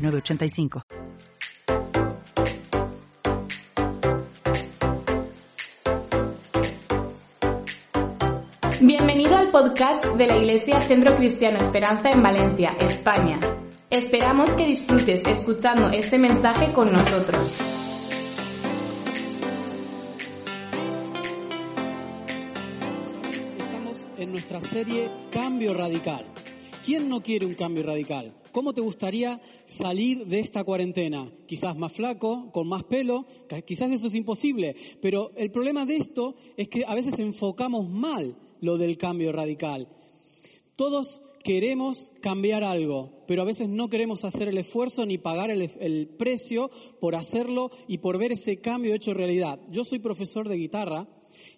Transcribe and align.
985. 0.00 0.82
Bienvenido 8.80 9.36
al 9.36 9.50
podcast 9.50 10.04
de 10.06 10.26
la 10.26 10.36
Iglesia 10.38 10.80
Centro 10.80 11.14
Cristiano 11.16 11.58
Esperanza 11.58 12.10
en 12.10 12.22
Valencia, 12.22 12.76
España. 12.80 13.38
Esperamos 13.90 14.50
que 14.54 14.66
disfrutes 14.66 15.26
escuchando 15.26 15.90
este 15.90 16.18
mensaje 16.18 16.72
con 16.72 16.90
nosotros. 16.90 17.56
Estamos 23.58 23.96
en 24.16 24.30
nuestra 24.30 24.60
serie 24.62 25.10
Cambio 25.30 25.74
Radical. 25.74 26.24
¿Quién 26.84 27.08
no 27.08 27.22
quiere 27.22 27.44
un 27.44 27.54
cambio 27.54 27.84
radical? 27.84 28.32
¿Cómo 28.52 28.72
te 28.72 28.80
gustaría 28.80 29.40
salir 29.64 30.26
de 30.26 30.40
esta 30.40 30.64
cuarentena? 30.64 31.30
Quizás 31.46 31.76
más 31.76 31.92
flaco, 31.92 32.50
con 32.52 32.68
más 32.68 32.84
pelo, 32.84 33.26
quizás 33.64 33.90
eso 33.92 34.08
es 34.08 34.14
imposible, 34.14 34.74
pero 35.00 35.30
el 35.36 35.50
problema 35.50 35.86
de 35.86 35.96
esto 35.96 36.34
es 36.56 36.68
que 36.68 36.84
a 36.84 36.94
veces 36.94 37.18
enfocamos 37.18 37.88
mal 37.88 38.36
lo 38.60 38.76
del 38.76 38.96
cambio 38.96 39.32
radical. 39.32 39.88
Todos 40.74 41.20
queremos 41.44 42.10
cambiar 42.20 42.64
algo, 42.64 43.22
pero 43.26 43.42
a 43.42 43.46
veces 43.46 43.68
no 43.68 43.88
queremos 43.88 44.24
hacer 44.24 44.48
el 44.48 44.58
esfuerzo 44.58 45.06
ni 45.06 45.18
pagar 45.18 45.50
el, 45.50 46.08
precio 46.18 46.70
por 47.00 47.14
hacerlo 47.14 47.70
y 47.88 47.98
por 47.98 48.18
ver 48.18 48.32
ese 48.32 48.60
cambio 48.60 48.94
hecho 48.94 49.14
realidad. 49.14 49.60
Yo 49.70 49.84
soy 49.84 50.00
profesor 50.00 50.48
de 50.48 50.56
guitarra 50.56 51.08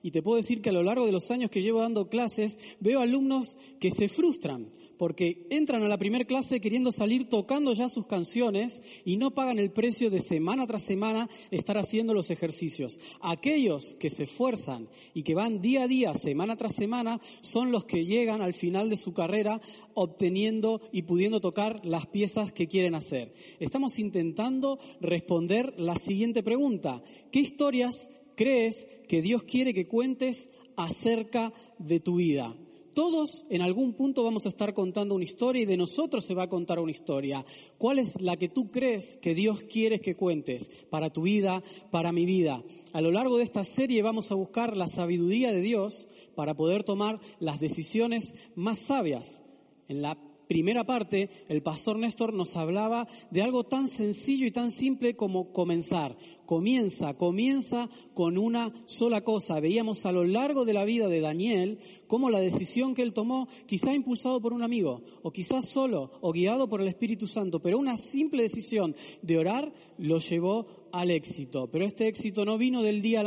y 0.02 0.11
te 0.11 0.22
puedo 0.22 0.36
decir 0.36 0.61
que 0.61 0.70
a 0.70 0.74
lo 0.74 0.83
largo 0.83 1.06
de 1.06 1.12
los 1.12 1.30
años 1.30 1.50
que 1.50 1.62
llevo 1.62 1.80
dando 1.80 2.08
clases 2.08 2.58
veo 2.80 3.00
alumnos 3.00 3.56
que 3.80 3.91
se 3.91 4.08
frustran 4.08 4.69
porque 5.03 5.48
entran 5.50 5.83
a 5.83 5.89
la 5.89 5.98
primera 5.98 6.25
clase 6.25 6.61
queriendo 6.61 6.92
salir 6.92 7.28
tocando 7.28 7.72
ya 7.72 7.89
sus 7.89 8.06
canciones 8.06 8.81
y 9.05 9.17
no 9.17 9.33
pagan 9.33 9.58
el 9.58 9.72
precio 9.72 10.11
de 10.11 10.20
semana 10.20 10.64
tras 10.64 10.84
semana 10.84 11.28
estar 11.50 11.77
haciendo 11.77 12.14
los 12.14 12.31
ejercicios. 12.31 13.00
Aquellos 13.20 13.97
que 13.98 14.11
se 14.11 14.23
esfuerzan 14.23 14.86
y 15.12 15.25
que 15.25 15.34
van 15.34 15.61
día 15.61 15.83
a 15.83 15.89
día, 15.89 16.14
semana 16.14 16.55
tras 16.55 16.77
semana, 16.77 17.20
son 17.41 17.73
los 17.73 17.84
que 17.84 18.05
llegan 18.05 18.42
al 18.42 18.55
final 18.55 18.91
de 18.91 18.97
su 18.97 19.12
carrera 19.12 19.61
obteniendo 19.95 20.80
y 20.92 21.03
pudiendo 21.03 21.41
tocar 21.41 21.84
las 21.84 22.06
piezas 22.06 22.53
que 22.53 22.69
quieren 22.69 22.95
hacer. 22.95 23.33
Estamos 23.58 23.98
intentando 23.98 24.78
responder 25.00 25.75
la 25.80 25.97
siguiente 25.97 26.45
pregunta. 26.45 27.03
¿Qué 27.33 27.41
historias 27.41 28.08
crees 28.36 28.86
que 29.08 29.20
Dios 29.20 29.42
quiere 29.42 29.75
que 29.75 29.89
cuentes 29.89 30.48
acerca 30.77 31.53
de 31.80 31.98
tu 31.98 32.14
vida? 32.19 32.55
Todos 32.95 33.47
en 33.48 33.62
algún 33.62 33.95
punto 33.95 34.23
vamos 34.23 34.45
a 34.45 34.51
estar 34.51 34.75
contando 34.75 35.15
una 35.15 35.25
historia 35.25 35.62
y 35.62 35.67
de 35.67 35.79
nosotros 35.79 36.27
se 36.27 36.35
va 36.35 36.45
a 36.45 36.48
contar 36.48 36.79
una 36.79 36.91
historia. 36.91 37.45
¿Cuál 37.79 37.98
es 37.98 38.21
la 38.21 38.37
que 38.37 38.48
tú 38.48 38.71
crees 38.71 39.19
que 39.23 39.35
Dios 39.35 39.62
quiere 39.62 40.01
que 40.01 40.15
cuentes 40.15 40.71
para 40.91 41.11
tu 41.11 41.23
vida, 41.23 41.63
para 41.91 42.13
mi 42.13 42.27
vida? 42.27 42.63
A 42.93 43.01
lo 43.01 43.11
largo 43.11 43.39
de 43.39 43.45
esta 43.45 43.65
serie 43.65 44.03
vamos 44.03 44.31
a 44.31 44.35
buscar 44.35 44.77
la 44.77 44.89
sabiduría 44.89 45.53
de 45.53 45.63
Dios 45.63 46.07
para 46.35 46.55
poder 46.55 46.85
tomar 46.85 47.19
las 47.41 47.61
decisiones 47.61 48.35
más 48.55 48.79
sabias. 48.81 49.42
En 49.89 50.02
la 50.02 50.19
primera 50.52 50.85
parte, 50.85 51.30
el 51.48 51.63
pastor 51.63 51.98
Néstor 51.98 52.35
nos 52.35 52.57
hablaba 52.57 53.08
de 53.30 53.40
algo 53.40 53.64
tan 53.64 53.89
sencillo 53.89 54.46
y 54.46 54.51
tan 54.51 54.70
simple 54.70 55.17
como 55.17 55.51
comenzar. 55.51 56.14
Comienza, 56.45 57.14
comienza 57.14 57.89
con 58.13 58.36
una 58.36 58.70
sola 58.85 59.23
cosa. 59.23 59.61
Veíamos 59.61 60.05
a 60.05 60.13
lo 60.13 60.24
largo 60.24 60.67
de 60.67 60.74
la 60.74 60.85
vida 60.85 61.08
de 61.08 61.23
Daniel 61.23 61.79
cómo 62.07 62.29
la 62.29 62.39
decisión 62.39 62.95
que 62.95 63.01
él 63.01 63.14
tomó, 63.14 63.48
quizá 63.67 63.95
impulsado 63.95 64.42
por 64.42 64.52
un 64.52 64.63
amigo, 64.63 65.01
o 65.23 65.30
quizás 65.30 65.70
solo, 65.70 66.11
o 66.20 66.33
guiado 66.33 66.69
por 66.69 66.83
el 66.83 66.89
Espíritu 66.89 67.27
Santo, 67.27 67.63
pero 67.63 67.79
una 67.79 67.96
simple 67.96 68.42
decisión 68.42 68.95
de 69.23 69.39
orar 69.39 69.73
lo 69.96 70.19
llevó 70.19 70.67
al 70.92 71.11
éxito. 71.11 71.70
Pero 71.73 71.86
este 71.86 72.08
éxito 72.08 72.45
no 72.45 72.58
vino 72.58 72.83
del 72.83 73.01
día 73.01 73.24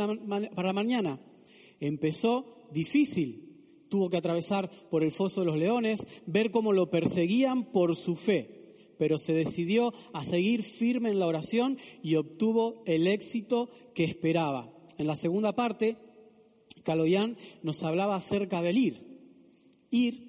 para 0.54 0.68
la 0.68 0.72
mañana. 0.72 1.18
Empezó 1.80 2.68
difícil, 2.70 3.45
tuvo 3.88 4.10
que 4.10 4.16
atravesar 4.16 4.70
por 4.90 5.02
el 5.02 5.12
foso 5.12 5.40
de 5.40 5.46
los 5.46 5.56
leones, 5.56 6.00
ver 6.26 6.50
cómo 6.50 6.72
lo 6.72 6.90
perseguían 6.90 7.72
por 7.72 7.96
su 7.96 8.16
fe, 8.16 8.94
pero 8.98 9.18
se 9.18 9.32
decidió 9.32 9.92
a 10.12 10.24
seguir 10.24 10.62
firme 10.62 11.10
en 11.10 11.18
la 11.18 11.26
oración 11.26 11.78
y 12.02 12.16
obtuvo 12.16 12.82
el 12.86 13.06
éxito 13.06 13.68
que 13.94 14.04
esperaba. 14.04 14.72
En 14.98 15.06
la 15.06 15.14
segunda 15.14 15.54
parte, 15.54 15.96
Caloyán 16.82 17.36
nos 17.62 17.82
hablaba 17.82 18.16
acerca 18.16 18.62
del 18.62 18.78
ir, 18.78 19.02
ir 19.90 20.25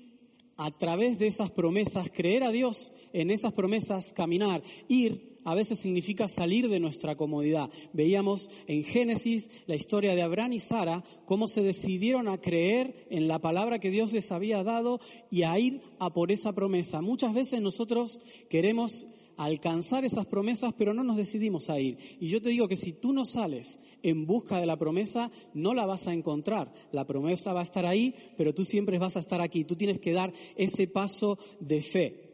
a 0.57 0.71
través 0.71 1.19
de 1.19 1.27
esas 1.27 1.51
promesas, 1.51 2.09
creer 2.11 2.43
a 2.43 2.51
Dios 2.51 2.91
en 3.13 3.31
esas 3.31 3.53
promesas, 3.53 4.11
caminar, 4.13 4.61
ir 4.87 5.37
a 5.47 5.55
veces 5.55 5.79
significa 5.79 6.27
salir 6.27 6.67
de 6.67 6.81
nuestra 6.81 7.15
comodidad. 7.15 7.69
Veíamos 7.93 8.49
en 8.67 8.83
Génesis 8.83 9.49
la 9.65 9.77
historia 9.77 10.13
de 10.13 10.21
Abraham 10.21 10.51
y 10.51 10.59
Sara, 10.59 11.05
cómo 11.23 11.47
se 11.47 11.61
decidieron 11.61 12.27
a 12.27 12.37
creer 12.37 13.07
en 13.09 13.29
la 13.29 13.39
palabra 13.39 13.79
que 13.79 13.89
Dios 13.89 14.11
les 14.11 14.29
había 14.33 14.61
dado 14.63 14.99
y 15.31 15.43
a 15.43 15.57
ir 15.57 15.79
a 15.99 16.09
por 16.09 16.33
esa 16.33 16.51
promesa. 16.51 16.99
Muchas 16.99 17.33
veces 17.33 17.61
nosotros 17.61 18.19
queremos 18.49 19.05
alcanzar 19.37 20.03
esas 20.03 20.25
promesas, 20.25 20.73
pero 20.77 20.93
no 20.93 21.03
nos 21.03 21.17
decidimos 21.17 21.69
a 21.69 21.79
ir. 21.79 21.97
Y 22.19 22.27
yo 22.27 22.41
te 22.41 22.49
digo 22.49 22.67
que 22.67 22.75
si 22.75 22.93
tú 22.93 23.13
no 23.13 23.25
sales 23.25 23.79
en 24.03 24.25
busca 24.25 24.59
de 24.59 24.65
la 24.65 24.77
promesa, 24.77 25.31
no 25.53 25.73
la 25.73 25.85
vas 25.85 26.07
a 26.07 26.13
encontrar. 26.13 26.73
La 26.91 27.05
promesa 27.05 27.53
va 27.53 27.61
a 27.61 27.65
estar 27.65 27.85
ahí, 27.85 28.13
pero 28.37 28.53
tú 28.53 28.65
siempre 28.65 28.99
vas 28.99 29.15
a 29.15 29.21
estar 29.21 29.41
aquí. 29.41 29.63
Tú 29.63 29.75
tienes 29.75 29.99
que 29.99 30.13
dar 30.13 30.33
ese 30.55 30.87
paso 30.87 31.37
de 31.59 31.81
fe 31.81 32.27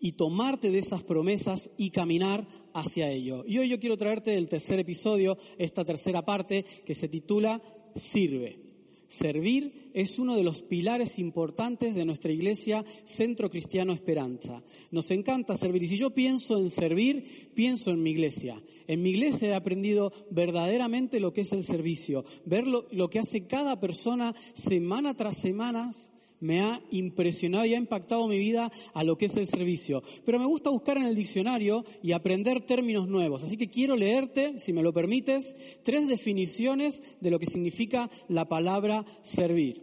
y 0.00 0.12
tomarte 0.12 0.70
de 0.70 0.78
esas 0.78 1.02
promesas 1.02 1.70
y 1.76 1.90
caminar 1.90 2.46
hacia 2.74 3.10
ello. 3.10 3.44
Y 3.46 3.58
hoy 3.58 3.68
yo 3.68 3.80
quiero 3.80 3.96
traerte 3.96 4.36
el 4.36 4.48
tercer 4.48 4.78
episodio, 4.78 5.38
esta 5.58 5.84
tercera 5.84 6.24
parte 6.24 6.64
que 6.84 6.94
se 6.94 7.08
titula 7.08 7.62
Sirve. 7.94 8.65
Servir 9.08 9.90
es 9.94 10.18
uno 10.18 10.36
de 10.36 10.42
los 10.42 10.62
pilares 10.62 11.18
importantes 11.18 11.94
de 11.94 12.04
nuestra 12.04 12.32
iglesia 12.32 12.84
Centro 13.04 13.48
Cristiano 13.48 13.92
Esperanza. 13.92 14.62
Nos 14.90 15.10
encanta 15.10 15.56
servir 15.56 15.84
y 15.84 15.88
si 15.88 15.98
yo 15.98 16.10
pienso 16.10 16.58
en 16.58 16.70
servir, 16.70 17.50
pienso 17.54 17.90
en 17.90 18.02
mi 18.02 18.10
iglesia. 18.10 18.60
En 18.86 19.02
mi 19.02 19.10
iglesia 19.10 19.48
he 19.48 19.54
aprendido 19.54 20.12
verdaderamente 20.30 21.20
lo 21.20 21.32
que 21.32 21.42
es 21.42 21.52
el 21.52 21.62
servicio, 21.62 22.24
ver 22.44 22.66
lo, 22.66 22.86
lo 22.90 23.08
que 23.08 23.20
hace 23.20 23.46
cada 23.46 23.78
persona 23.80 24.34
semana 24.54 25.14
tras 25.14 25.40
semana 25.40 25.92
me 26.40 26.60
ha 26.60 26.80
impresionado 26.90 27.64
y 27.64 27.74
ha 27.74 27.78
impactado 27.78 28.26
mi 28.28 28.38
vida 28.38 28.70
a 28.94 29.04
lo 29.04 29.16
que 29.16 29.26
es 29.26 29.36
el 29.36 29.46
servicio. 29.46 30.02
Pero 30.24 30.38
me 30.38 30.46
gusta 30.46 30.70
buscar 30.70 30.96
en 30.96 31.04
el 31.04 31.14
diccionario 31.14 31.84
y 32.02 32.12
aprender 32.12 32.62
términos 32.62 33.08
nuevos. 33.08 33.42
Así 33.42 33.56
que 33.56 33.68
quiero 33.68 33.96
leerte, 33.96 34.58
si 34.58 34.72
me 34.72 34.82
lo 34.82 34.92
permites, 34.92 35.56
tres 35.82 36.06
definiciones 36.08 37.02
de 37.20 37.30
lo 37.30 37.38
que 37.38 37.46
significa 37.46 38.10
la 38.28 38.48
palabra 38.48 39.04
servir. 39.22 39.82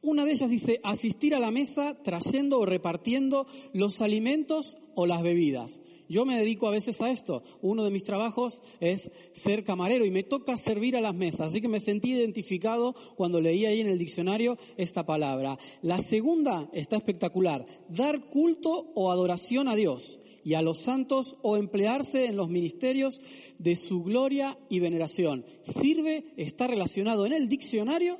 Una 0.00 0.24
de 0.24 0.32
ellas 0.32 0.48
dice 0.48 0.80
asistir 0.84 1.34
a 1.34 1.40
la 1.40 1.50
mesa 1.50 2.00
trayendo 2.02 2.60
o 2.60 2.66
repartiendo 2.66 3.46
los 3.72 4.00
alimentos 4.00 4.76
o 4.94 5.06
las 5.06 5.22
bebidas. 5.22 5.80
Yo 6.08 6.24
me 6.24 6.38
dedico 6.38 6.66
a 6.66 6.72
veces 6.72 7.00
a 7.00 7.10
esto. 7.10 7.42
Uno 7.60 7.84
de 7.84 7.90
mis 7.90 8.04
trabajos 8.04 8.62
es 8.80 9.10
ser 9.32 9.64
camarero 9.64 10.04
y 10.04 10.10
me 10.10 10.22
toca 10.22 10.56
servir 10.56 10.96
a 10.96 11.00
las 11.00 11.14
mesas. 11.14 11.48
Así 11.48 11.60
que 11.60 11.68
me 11.68 11.80
sentí 11.80 12.12
identificado 12.12 12.94
cuando 13.16 13.40
leí 13.40 13.66
ahí 13.66 13.80
en 13.80 13.88
el 13.88 13.98
diccionario 13.98 14.56
esta 14.76 15.04
palabra. 15.04 15.58
La 15.82 16.00
segunda 16.00 16.68
está 16.72 16.96
espectacular. 16.96 17.66
Dar 17.88 18.28
culto 18.30 18.90
o 18.94 19.10
adoración 19.10 19.68
a 19.68 19.76
Dios 19.76 20.18
y 20.44 20.54
a 20.54 20.62
los 20.62 20.80
santos 20.80 21.36
o 21.42 21.56
emplearse 21.56 22.24
en 22.24 22.36
los 22.36 22.48
ministerios 22.48 23.20
de 23.58 23.76
su 23.76 24.02
gloria 24.02 24.58
y 24.70 24.80
veneración. 24.80 25.44
Sirve, 25.62 26.24
está 26.36 26.66
relacionado 26.66 27.26
en 27.26 27.34
el 27.34 27.48
diccionario 27.48 28.18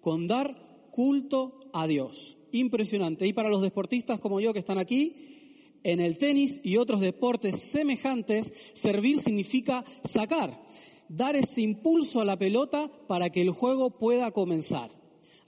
con 0.00 0.26
dar 0.26 0.88
culto 0.90 1.60
a 1.74 1.86
Dios. 1.86 2.38
Impresionante. 2.52 3.26
Y 3.26 3.34
para 3.34 3.50
los 3.50 3.60
deportistas 3.60 4.20
como 4.20 4.40
yo 4.40 4.54
que 4.54 4.60
están 4.60 4.78
aquí, 4.78 5.35
en 5.82 6.00
el 6.00 6.18
tenis 6.18 6.60
y 6.62 6.76
otros 6.76 7.00
deportes 7.00 7.70
semejantes, 7.70 8.52
servir 8.74 9.20
significa 9.20 9.84
sacar, 10.04 10.60
dar 11.08 11.36
ese 11.36 11.60
impulso 11.60 12.20
a 12.20 12.24
la 12.24 12.38
pelota 12.38 12.90
para 13.06 13.30
que 13.30 13.42
el 13.42 13.50
juego 13.50 13.98
pueda 13.98 14.30
comenzar. 14.30 14.90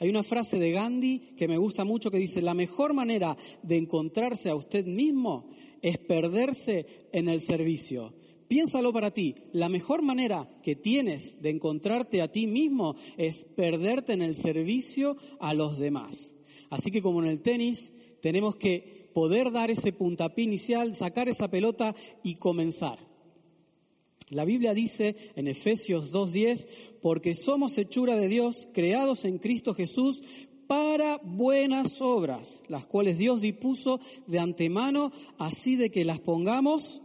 Hay 0.01 0.09
una 0.09 0.23
frase 0.23 0.59
de 0.59 0.71
Gandhi 0.71 1.35
que 1.37 1.49
me 1.49 1.59
gusta 1.59 1.85
mucho 1.85 2.11
que 2.11 2.19
dice, 2.19 2.41
la 2.41 2.55
mejor 2.55 2.95
manera 2.95 3.37
de 3.63 3.77
encontrarse 3.77 4.49
a 4.49 4.55
usted 4.55 4.87
mismo 4.87 5.51
es 5.83 5.99
perderse 5.99 6.87
en 7.13 7.29
el 7.29 7.41
servicio. 7.41 8.15
Piénsalo 8.49 8.93
para 8.93 9.13
ti. 9.13 9.35
La 9.53 9.69
mejor 9.69 10.03
manera 10.03 10.49
que 10.63 10.75
tienes 10.75 11.41
de 11.43 11.51
encontrarte 11.51 12.23
a 12.23 12.33
ti 12.33 12.47
mismo 12.47 12.97
es 13.17 13.45
perderte 13.57 14.15
en 14.15 14.23
el 14.23 14.35
servicio 14.35 15.17
a 15.39 15.53
los 15.53 15.79
demás. 15.79 16.35
Así 16.71 16.91
que 16.91 17.03
como 17.03 17.23
en 17.23 17.29
el 17.29 17.43
tenis, 17.43 17.93
tenemos 18.23 18.57
que 18.57 18.98
poder 19.13 19.51
dar 19.53 19.71
ese 19.71 19.93
puntapié 19.93 20.45
inicial, 20.45 20.95
sacar 20.95 21.29
esa 21.29 21.49
pelota 21.49 21.95
y 22.23 22.37
comenzar. 22.37 22.99
La 24.31 24.45
Biblia 24.45 24.75
dice 24.75 25.17
en 25.37 25.49
Efesios 25.49 26.13
2.10, 26.13 26.67
porque 27.01 27.35
somos 27.35 27.79
hechura 27.79 28.17
de 28.17 28.29
Dios, 28.29 28.69
creados 28.75 29.25
en 29.25 29.39
Cristo 29.39 29.75
Jesús 29.75 30.23
para 30.67 31.19
buenas 31.23 32.03
obras, 32.03 32.63
las 32.69 32.85
cuales 32.85 33.17
Dios 33.17 33.41
dispuso 33.41 34.01
de 34.27 34.39
antemano, 34.39 35.13
así 35.39 35.77
de 35.77 35.91
que 35.91 36.05
las 36.05 36.21
pongamos 36.21 37.01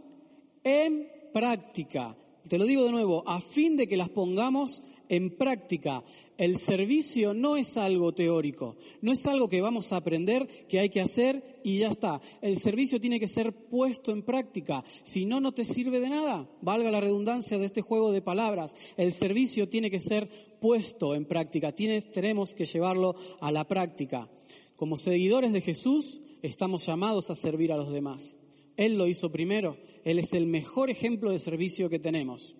en 0.64 1.08
práctica. 1.32 2.14
Te 2.48 2.58
lo 2.58 2.66
digo 2.66 2.84
de 2.84 2.92
nuevo, 2.92 3.26
a 3.26 3.40
fin 3.40 3.76
de 3.76 3.86
que 3.86 3.96
las 3.96 4.10
pongamos 4.10 4.82
en 5.08 5.36
práctica. 5.36 6.02
El 6.36 6.58
servicio 6.58 7.32
no 7.32 7.56
es 7.56 7.76
algo 7.76 8.12
teórico, 8.12 8.76
no 9.00 9.12
es 9.12 9.24
algo 9.24 9.48
que 9.48 9.62
vamos 9.62 9.92
a 9.92 9.96
aprender, 9.96 10.48
que 10.68 10.80
hay 10.80 10.88
que 10.88 11.00
hacer 11.00 11.60
y 11.62 11.78
ya 11.78 11.88
está. 11.88 12.20
El 12.42 12.58
servicio 12.58 13.00
tiene 13.00 13.20
que 13.20 13.28
ser 13.28 13.52
puesto 13.52 14.10
en 14.10 14.22
práctica, 14.22 14.84
si 15.04 15.26
no, 15.26 15.40
no 15.40 15.52
te 15.52 15.64
sirve 15.64 16.00
de 16.00 16.10
nada. 16.10 16.48
Valga 16.60 16.90
la 16.90 17.00
redundancia 17.00 17.56
de 17.56 17.66
este 17.66 17.82
juego 17.82 18.10
de 18.10 18.20
palabras. 18.20 18.74
El 18.96 19.12
servicio 19.12 19.68
tiene 19.68 19.90
que 19.90 20.00
ser 20.00 20.28
puesto 20.60 21.14
en 21.14 21.24
práctica, 21.24 21.72
tenemos 21.72 22.52
que 22.54 22.64
llevarlo 22.64 23.14
a 23.40 23.52
la 23.52 23.64
práctica. 23.68 24.28
Como 24.74 24.96
seguidores 24.96 25.52
de 25.52 25.60
Jesús, 25.60 26.20
estamos 26.42 26.84
llamados 26.84 27.30
a 27.30 27.36
servir 27.36 27.72
a 27.72 27.76
los 27.76 27.92
demás. 27.92 28.36
Él 28.76 28.96
lo 28.96 29.06
hizo 29.06 29.30
primero, 29.30 29.76
Él 30.04 30.18
es 30.18 30.32
el 30.32 30.46
mejor 30.46 30.90
ejemplo 30.90 31.30
de 31.30 31.38
servicio 31.38 31.88
que 31.88 31.98
tenemos. 31.98 32.56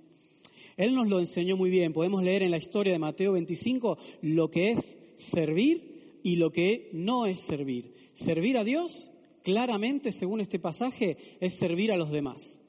Él 0.76 0.94
nos 0.94 1.08
lo 1.08 1.20
enseñó 1.20 1.56
muy 1.56 1.70
bien. 1.70 1.92
Podemos 1.92 2.22
leer 2.22 2.42
en 2.42 2.50
la 2.50 2.58
historia 2.58 2.92
de 2.92 2.98
Mateo 2.98 3.32
25 3.32 3.98
lo 4.22 4.50
que 4.50 4.72
es 4.72 4.98
servir 5.16 6.18
y 6.22 6.36
lo 6.36 6.50
que 6.50 6.90
no 6.92 7.26
es 7.26 7.40
servir. 7.40 7.94
Servir 8.12 8.58
a 8.58 8.64
Dios, 8.64 9.10
claramente, 9.42 10.10
según 10.10 10.40
este 10.40 10.58
pasaje, 10.58 11.16
es 11.40 11.54
servir 11.54 11.92
a 11.92 11.96
los 11.96 12.10
demás. 12.10 12.60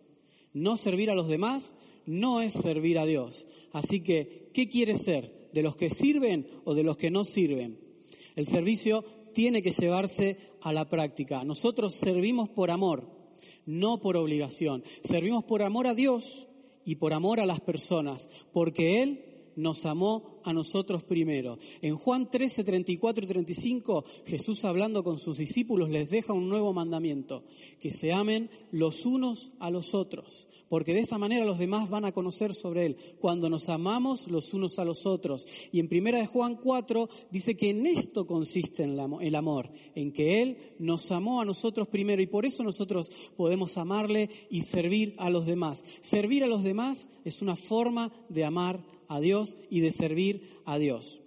No 0.53 0.75
servir 0.75 1.09
a 1.09 1.15
los 1.15 1.27
demás 1.27 1.73
no 2.05 2.41
es 2.41 2.53
servir 2.53 2.99
a 2.99 3.05
Dios. 3.05 3.47
Así 3.71 4.01
que, 4.01 4.49
¿qué 4.53 4.69
quiere 4.69 4.95
ser? 4.95 5.49
¿De 5.53 5.63
los 5.63 5.75
que 5.75 5.89
sirven 5.89 6.47
o 6.65 6.73
de 6.73 6.83
los 6.83 6.97
que 6.97 7.09
no 7.09 7.23
sirven? 7.23 7.79
El 8.35 8.45
servicio 8.45 9.03
tiene 9.33 9.61
que 9.61 9.71
llevarse 9.71 10.37
a 10.61 10.73
la 10.73 10.89
práctica. 10.89 11.43
Nosotros 11.43 11.95
servimos 11.95 12.49
por 12.49 12.71
amor, 12.71 13.07
no 13.65 13.99
por 13.99 14.17
obligación. 14.17 14.83
Servimos 15.03 15.43
por 15.43 15.63
amor 15.63 15.87
a 15.87 15.93
Dios 15.93 16.47
y 16.85 16.95
por 16.95 17.13
amor 17.13 17.39
a 17.39 17.45
las 17.45 17.61
personas, 17.61 18.29
porque 18.53 19.01
Él 19.01 19.34
nos 19.55 19.85
amó 19.85 20.39
a 20.43 20.53
nosotros 20.53 21.03
primero. 21.03 21.57
En 21.81 21.95
Juan 21.95 22.29
13, 22.29 22.63
34 22.63 23.23
y 23.23 23.27
35, 23.27 24.05
Jesús 24.25 24.63
hablando 24.63 25.03
con 25.03 25.17
sus 25.17 25.37
discípulos 25.37 25.89
les 25.89 26.09
deja 26.09 26.33
un 26.33 26.49
nuevo 26.49 26.73
mandamiento, 26.73 27.43
que 27.79 27.91
se 27.91 28.13
amen 28.13 28.49
los 28.71 29.05
unos 29.05 29.51
a 29.59 29.69
los 29.69 29.93
otros, 29.93 30.47
porque 30.69 30.93
de 30.93 31.01
esa 31.01 31.17
manera 31.17 31.45
los 31.45 31.57
demás 31.57 31.89
van 31.89 32.05
a 32.05 32.11
conocer 32.11 32.53
sobre 32.53 32.85
Él, 32.85 32.97
cuando 33.19 33.49
nos 33.49 33.69
amamos 33.69 34.27
los 34.29 34.53
unos 34.53 34.77
a 34.79 34.85
los 34.85 35.05
otros. 35.05 35.45
Y 35.71 35.79
en 35.79 35.89
primera 35.89 36.19
de 36.19 36.27
Juan 36.27 36.55
4 36.55 37.09
dice 37.31 37.55
que 37.55 37.69
en 37.71 37.85
esto 37.85 38.25
consiste 38.25 38.83
el 38.83 39.35
amor, 39.35 39.71
en 39.95 40.11
que 40.11 40.41
Él 40.41 40.57
nos 40.79 41.11
amó 41.11 41.41
a 41.41 41.45
nosotros 41.45 41.87
primero 41.87 42.21
y 42.21 42.27
por 42.27 42.45
eso 42.45 42.63
nosotros 42.63 43.09
podemos 43.35 43.77
amarle 43.77 44.29
y 44.49 44.61
servir 44.61 45.15
a 45.17 45.29
los 45.29 45.45
demás. 45.45 45.83
Servir 46.01 46.43
a 46.43 46.47
los 46.47 46.63
demás 46.63 47.09
es 47.23 47.41
una 47.41 47.55
forma 47.55 48.11
de 48.29 48.43
amar 48.43 48.94
a 49.07 49.19
Dios 49.19 49.57
y 49.69 49.81
de 49.81 49.91
servir 49.91 50.59
a 50.65 50.77
Dios. 50.77 51.21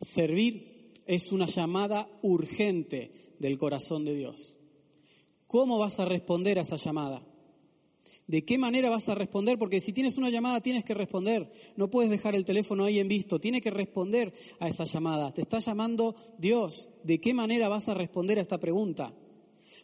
Servir 0.00 0.92
es 1.06 1.32
una 1.32 1.46
llamada 1.46 2.08
urgente 2.22 3.34
del 3.38 3.58
corazón 3.58 4.04
de 4.04 4.14
Dios. 4.14 4.56
¿Cómo 5.46 5.78
vas 5.78 5.98
a 6.00 6.04
responder 6.04 6.58
a 6.58 6.62
esa 6.62 6.76
llamada? 6.76 7.22
¿De 8.26 8.44
qué 8.44 8.56
manera 8.56 8.88
vas 8.88 9.08
a 9.08 9.14
responder? 9.14 9.58
Porque 9.58 9.80
si 9.80 9.92
tienes 9.92 10.16
una 10.16 10.30
llamada 10.30 10.60
tienes 10.60 10.84
que 10.84 10.94
responder. 10.94 11.52
No 11.76 11.90
puedes 11.90 12.10
dejar 12.10 12.34
el 12.34 12.44
teléfono 12.44 12.84
ahí 12.84 12.98
en 12.98 13.08
visto. 13.08 13.38
Tiene 13.38 13.60
que 13.60 13.70
responder 13.70 14.32
a 14.60 14.68
esa 14.68 14.84
llamada. 14.84 15.32
Te 15.32 15.42
está 15.42 15.58
llamando 15.58 16.14
Dios. 16.38 16.88
¿De 17.02 17.20
qué 17.20 17.34
manera 17.34 17.68
vas 17.68 17.88
a 17.88 17.94
responder 17.94 18.38
a 18.38 18.42
esta 18.42 18.58
pregunta? 18.58 19.12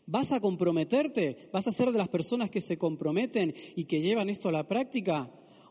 ¿Vas 0.06 0.32
a 0.32 0.40
comprometerte? 0.40 1.50
¿Vas 1.52 1.66
a 1.66 1.72
ser 1.72 1.92
de 1.92 1.98
las 1.98 2.08
personas 2.08 2.48
que 2.48 2.62
se 2.62 2.78
comprometen 2.78 3.54
y 3.76 3.84
que 3.84 4.00
llevan 4.00 4.30
esto 4.30 4.48
a 4.48 4.52
la 4.52 4.66
práctica? 4.66 5.30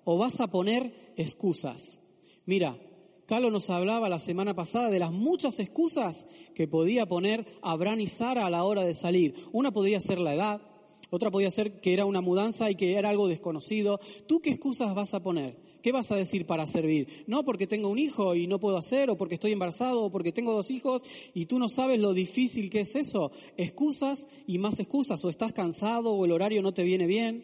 ¿O 0.09 0.17
vas 0.17 0.39
a 0.39 0.47
poner 0.47 1.13
excusas? 1.17 1.99
Mira, 2.45 2.79
Carlos 3.25 3.51
nos 3.51 3.69
hablaba 3.69 4.07
la 4.07 4.19
semana 4.19 4.53
pasada 4.53 4.89
de 4.89 4.99
las 4.99 5.11
muchas 5.11 5.59
excusas 5.59 6.25
que 6.55 6.65
podía 6.65 7.05
poner 7.05 7.45
Abraham 7.61 7.99
y 7.99 8.07
Sara 8.07 8.45
a 8.45 8.49
la 8.49 8.63
hora 8.63 8.83
de 8.83 8.93
salir. 8.93 9.35
Una 9.51 9.71
podría 9.71 9.99
ser 9.99 10.21
la 10.21 10.33
edad, 10.33 10.61
otra 11.09 11.29
podía 11.29 11.51
ser 11.51 11.81
que 11.81 11.91
era 11.91 12.05
una 12.05 12.21
mudanza 12.21 12.71
y 12.71 12.75
que 12.75 12.93
era 12.93 13.09
algo 13.09 13.27
desconocido. 13.27 13.99
¿Tú 14.29 14.39
qué 14.39 14.51
excusas 14.51 14.95
vas 14.95 15.13
a 15.13 15.21
poner? 15.21 15.57
¿Qué 15.83 15.91
vas 15.91 16.09
a 16.09 16.15
decir 16.15 16.45
para 16.45 16.65
servir? 16.67 17.25
No 17.27 17.43
porque 17.43 17.67
tengo 17.67 17.89
un 17.89 17.99
hijo 17.99 18.33
y 18.33 18.47
no 18.47 18.61
puedo 18.61 18.77
hacer, 18.77 19.09
o 19.09 19.17
porque 19.17 19.35
estoy 19.35 19.51
embarazado, 19.51 20.05
o 20.05 20.09
porque 20.09 20.31
tengo 20.31 20.53
dos 20.53 20.71
hijos 20.71 21.01
y 21.33 21.47
tú 21.47 21.59
no 21.59 21.67
sabes 21.67 21.99
lo 21.99 22.13
difícil 22.13 22.69
que 22.69 22.79
es 22.79 22.95
eso. 22.95 23.33
Excusas 23.57 24.25
y 24.47 24.57
más 24.57 24.79
excusas, 24.79 25.25
o 25.25 25.29
estás 25.29 25.51
cansado 25.51 26.13
o 26.13 26.23
el 26.23 26.31
horario 26.31 26.61
no 26.61 26.73
te 26.73 26.83
viene 26.83 27.07
bien. 27.07 27.43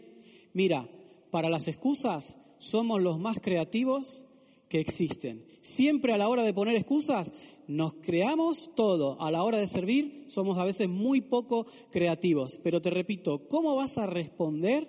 Mira, 0.54 0.88
para 1.30 1.50
las 1.50 1.68
excusas 1.68 2.38
somos 2.63 3.01
los 3.01 3.19
más 3.19 3.39
creativos 3.39 4.24
que 4.69 4.80
existen. 4.80 5.45
Siempre 5.62 6.13
a 6.13 6.18
la 6.18 6.27
hora 6.27 6.44
de 6.44 6.54
poner 6.54 6.75
excusas 6.75 7.31
nos 7.68 7.94
creamos 7.95 8.71
todo. 8.75 9.21
A 9.21 9.31
la 9.31 9.44
hora 9.44 9.57
de 9.57 9.68
servir 9.68 10.25
somos 10.27 10.57
a 10.57 10.65
veces 10.65 10.89
muy 10.89 11.21
poco 11.21 11.65
creativos. 11.92 12.60
Pero 12.63 12.81
te 12.81 12.89
repito, 12.89 13.48
¿cómo 13.48 13.75
vas 13.75 13.98
a 13.98 14.06
responder 14.06 14.88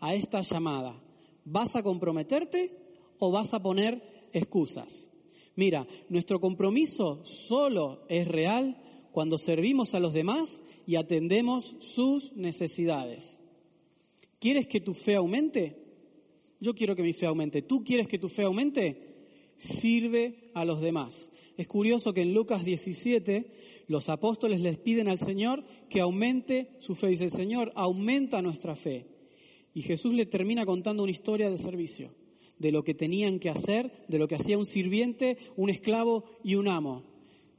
a 0.00 0.14
esta 0.14 0.40
llamada? 0.42 1.00
¿Vas 1.44 1.74
a 1.76 1.82
comprometerte 1.82 2.76
o 3.18 3.30
vas 3.30 3.52
a 3.54 3.60
poner 3.60 4.02
excusas? 4.32 5.10
Mira, 5.54 5.86
nuestro 6.08 6.40
compromiso 6.40 7.20
solo 7.24 8.04
es 8.08 8.26
real 8.26 8.76
cuando 9.12 9.36
servimos 9.36 9.94
a 9.94 10.00
los 10.00 10.14
demás 10.14 10.62
y 10.86 10.96
atendemos 10.96 11.76
sus 11.78 12.32
necesidades. 12.34 13.38
¿Quieres 14.40 14.66
que 14.66 14.80
tu 14.80 14.94
fe 14.94 15.14
aumente? 15.14 15.81
Yo 16.62 16.74
quiero 16.74 16.94
que 16.94 17.02
mi 17.02 17.12
fe 17.12 17.26
aumente. 17.26 17.62
¿Tú 17.62 17.82
quieres 17.82 18.06
que 18.06 18.18
tu 18.18 18.28
fe 18.28 18.44
aumente? 18.44 18.96
Sirve 19.56 20.52
a 20.54 20.64
los 20.64 20.80
demás. 20.80 21.28
Es 21.56 21.66
curioso 21.66 22.12
que 22.12 22.22
en 22.22 22.32
Lucas 22.32 22.64
17 22.64 23.84
los 23.88 24.08
apóstoles 24.08 24.60
les 24.60 24.78
piden 24.78 25.08
al 25.08 25.18
Señor 25.18 25.64
que 25.90 26.00
aumente 26.00 26.68
su 26.78 26.94
fe. 26.94 27.08
Dice 27.08 27.30
Señor, 27.30 27.72
aumenta 27.74 28.40
nuestra 28.42 28.76
fe. 28.76 29.06
Y 29.74 29.82
Jesús 29.82 30.14
le 30.14 30.24
termina 30.26 30.64
contando 30.64 31.02
una 31.02 31.10
historia 31.10 31.50
de 31.50 31.58
servicio, 31.58 32.14
de 32.60 32.70
lo 32.70 32.84
que 32.84 32.94
tenían 32.94 33.40
que 33.40 33.50
hacer, 33.50 33.90
de 34.06 34.18
lo 34.20 34.28
que 34.28 34.36
hacía 34.36 34.56
un 34.56 34.66
sirviente, 34.66 35.38
un 35.56 35.68
esclavo 35.68 36.26
y 36.44 36.54
un 36.54 36.68
amo. 36.68 37.02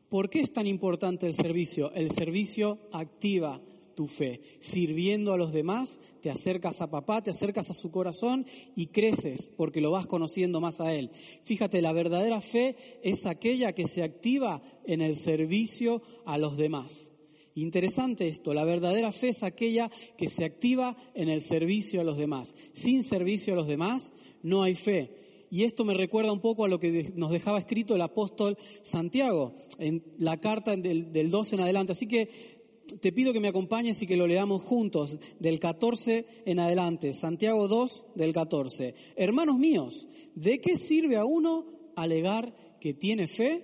¿Por 0.08 0.30
qué 0.30 0.40
es 0.40 0.54
tan 0.54 0.66
importante 0.66 1.28
el 1.28 1.34
servicio? 1.34 1.92
El 1.92 2.10
servicio 2.12 2.80
activa, 2.94 3.60
tu 3.96 4.08
fe. 4.08 4.42
Sirviendo 4.60 5.34
a 5.34 5.38
los 5.38 5.54
demás, 5.54 6.00
te 6.22 6.30
acercas 6.30 6.82
a 6.82 6.90
papá, 6.90 7.22
te 7.22 7.32
acercas 7.32 7.70
a 7.70 7.74
su 7.74 7.92
corazón 7.92 8.46
y 8.76 8.88
creces 8.88 9.52
porque 9.58 9.82
lo 9.82 9.92
vas 9.92 10.08
conociendo 10.08 10.62
más 10.62 10.80
a 10.82 10.94
él. 10.94 11.12
Fíjate, 11.44 11.82
la 11.82 11.94
verdadera 11.94 12.42
fe 12.42 12.76
es 13.04 13.26
aquella 13.26 13.74
que 13.74 13.86
se 13.86 14.04
activa 14.04 14.62
en 14.86 15.02
el 15.02 15.16
servicio 15.16 16.02
a 16.26 16.38
los 16.38 16.58
demás. 16.58 17.12
Interesante 17.56 18.28
esto, 18.28 18.54
la 18.54 18.64
verdadera 18.64 19.12
fe 19.12 19.30
es 19.30 19.44
aquella 19.44 19.92
que 20.18 20.28
se 20.28 20.44
activa 20.44 20.98
en 21.14 21.30
el 21.30 21.42
servicio 21.42 22.02
a 22.02 22.04
los 22.04 22.18
demás. 22.18 22.56
Sin 22.74 23.04
servicio 23.04 23.54
a 23.54 23.58
los 23.58 23.68
demás 23.68 24.12
no 24.42 24.64
hay 24.64 24.76
fe. 24.76 25.24
Y 25.54 25.66
esto 25.66 25.86
me 25.86 25.94
recuerda 25.94 26.32
un 26.32 26.40
poco 26.40 26.66
a 26.66 26.68
lo 26.68 26.80
que 26.80 27.12
nos 27.16 27.30
dejaba 27.30 27.60
escrito 27.60 27.94
el 27.94 28.02
apóstol 28.02 28.58
Santiago 28.82 29.54
en 29.78 30.04
la 30.18 30.40
carta 30.40 30.76
del, 30.76 31.12
del 31.12 31.30
12 31.30 31.54
en 31.54 31.62
adelante. 31.62 31.92
Así 31.92 32.08
que 32.08 32.53
te 33.00 33.12
pido 33.12 33.34
que 33.34 33.40
me 33.40 33.48
acompañes 33.48 34.02
y 34.02 34.08
que 34.08 34.18
lo 34.18 34.28
leamos 34.28 34.62
juntos, 34.62 35.18
del 35.40 35.60
14 35.60 36.26
en 36.46 36.60
adelante, 36.60 37.14
Santiago 37.14 37.68
2 37.68 38.06
del 38.16 38.34
14. 38.34 38.96
Hermanos 39.16 39.58
míos, 39.58 40.08
¿de 40.36 40.60
qué 40.60 40.76
sirve 40.76 41.18
a 41.18 41.26
uno 41.26 41.66
alegar 41.96 42.54
que 42.80 42.94
tiene 42.94 43.28
fe 43.28 43.64